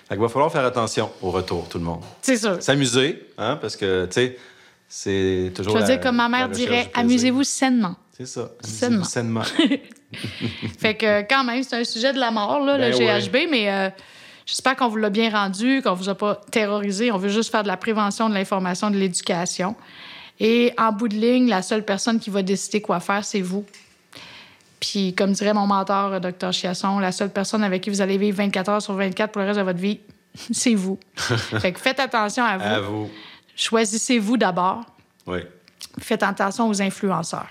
Fait 0.07 0.15
qu'il 0.15 0.21
va 0.21 0.29
falloir 0.29 0.51
faire 0.51 0.65
attention 0.65 1.09
au 1.21 1.31
retour, 1.31 1.67
tout 1.67 1.79
le 1.79 1.83
monde. 1.83 2.01
C'est 2.21 2.38
sûr. 2.38 2.62
S'amuser, 2.62 3.27
hein, 3.38 3.57
parce 3.59 3.75
que, 3.75 4.05
tu 4.05 4.12
sais, 4.13 4.38
c'est 4.88 5.51
toujours. 5.55 5.74
Je 5.74 5.77
veux 5.81 5.88
la- 5.88 5.95
dire, 5.95 6.00
comme 6.00 6.15
ma 6.17 6.29
mère 6.29 6.47
dirait, 6.50 6.89
amusez-vous 6.93 7.43
sainement. 7.43 7.95
C'est 8.15 8.27
ça. 8.27 8.51
Sainement. 8.62 9.03
Amusez-vous 9.03 9.09
sainement. 9.09 9.43
Fait 10.79 10.95
que 10.95 11.21
quand 11.27 11.44
même, 11.44 11.63
c'est 11.63 11.75
un 11.75 11.83
sujet 11.83 12.13
de 12.13 12.20
la 12.20 12.31
mort, 12.31 12.59
là, 12.63 12.77
Ben 12.77 12.91
le 12.91 12.98
ouais. 12.98 13.20
GHB, 13.22 13.50
mais 13.51 13.70
euh, 13.72 13.89
j'espère 14.46 14.75
qu'on 14.75 14.87
vous 14.87 14.98
l'a 14.98 15.09
bien 15.09 15.29
rendu, 15.29 15.81
qu'on 15.81 15.94
vous 15.94 16.07
a 16.07 16.15
pas 16.15 16.39
terrorisé. 16.51 17.11
On 17.11 17.18
veut 17.18 17.29
juste 17.29 17.51
faire 17.51 17.63
de 17.63 17.68
la 17.68 17.75
prévention, 17.77 18.29
de 18.29 18.33
l'information, 18.35 18.89
de 18.91 18.98
l'éducation. 18.98 19.75
Et 20.39 20.74
en 20.77 20.91
bout 20.91 21.07
de 21.07 21.15
ligne, 21.15 21.48
la 21.48 21.61
seule 21.61 21.85
personne 21.85 22.19
qui 22.19 22.29
va 22.29 22.41
décider 22.41 22.81
quoi 22.81 23.00
faire, 23.00 23.24
c'est 23.24 23.41
vous. 23.41 23.65
Puis, 24.79 25.15
comme 25.15 25.31
dirait 25.31 25.53
mon 25.53 25.65
mentor, 25.65 26.13
euh, 26.13 26.19
Dr. 26.19 26.51
Chiasson, 26.51 27.00
la 27.00 27.11
seule 27.11 27.31
personne 27.31 27.63
avec 27.63 27.81
qui 27.81 27.89
vous 27.89 28.01
allez 28.01 28.17
vivre 28.17 28.37
24 28.37 28.69
heures 28.69 28.81
sur 28.81 28.93
24 28.93 29.31
pour 29.31 29.41
le 29.41 29.48
reste 29.48 29.59
de 29.59 29.63
votre 29.63 29.79
vie, 29.79 30.00
c'est 30.51 30.75
vous. 30.75 31.00
fait 31.15 31.71
que 31.71 31.79
faites 31.79 32.00
attention 32.00 32.43
à 32.43 32.57
vous. 32.57 32.63
à 32.63 32.79
vous. 32.81 33.09
Choisissez-vous 33.55 34.37
d'abord. 34.37 34.83
Oui. 35.25 35.39
Faites 36.00 36.24
attention 36.24 36.67
aux 36.67 36.81
influenceurs. 36.81 37.50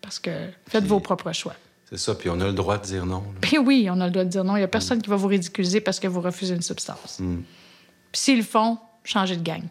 Parce 0.00 0.18
que 0.18 0.30
faites 0.66 0.84
vos 0.84 1.00
propres 1.00 1.32
choix. 1.32 1.54
C'est 1.88 1.98
ça, 1.98 2.14
puis 2.14 2.28
on 2.28 2.38
a 2.40 2.46
le 2.46 2.52
droit 2.52 2.76
de 2.76 2.84
dire 2.84 3.06
non. 3.06 3.22
là. 3.22 3.40
Ben 3.40 3.64
oui, 3.64 3.88
on 3.90 4.00
a 4.00 4.06
le 4.06 4.10
droit 4.10 4.24
de 4.24 4.28
dire 4.28 4.44
non. 4.44 4.56
Il 4.56 4.60
n'y 4.60 4.64
a 4.64 4.68
personne 4.68 5.00
qui 5.00 5.08
va 5.08 5.16
vous 5.16 5.28
ridiculiser 5.28 5.80
parce 5.80 5.98
que 5.98 6.08
vous 6.08 6.20
refusez 6.20 6.54
une 6.54 6.62
substance. 6.62 7.18
Mm. 7.20 7.36
Puis 8.12 8.20
s'ils 8.20 8.38
le 8.38 8.44
font, 8.44 8.78
changez 9.04 9.36
de 9.36 9.42
gang. 9.42 9.62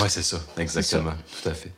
Oui, 0.00 0.08
c'est 0.08 0.22
ça, 0.22 0.38
exactement. 0.58 1.12
Tout 1.42 1.48
à 1.48 1.54
fait. 1.54 1.72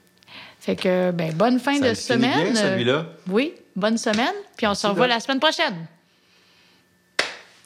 Fait 0.60 0.76
que, 0.76 1.10
ben, 1.10 1.32
bonne 1.34 1.58
fin 1.58 1.78
Ça 1.80 1.88
de 1.90 1.94
semaine. 1.94 2.52
bien, 2.52 2.62
celui-là? 2.62 3.06
Oui, 3.28 3.54
bonne 3.74 3.98
semaine. 3.98 4.34
Puis 4.56 4.66
on 4.66 4.74
se 4.74 4.86
revoit 4.86 5.08
la 5.08 5.18
semaine 5.18 5.40
prochaine. 5.40 5.86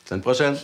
Semaine 0.08 0.22
prochaine. 0.22 0.56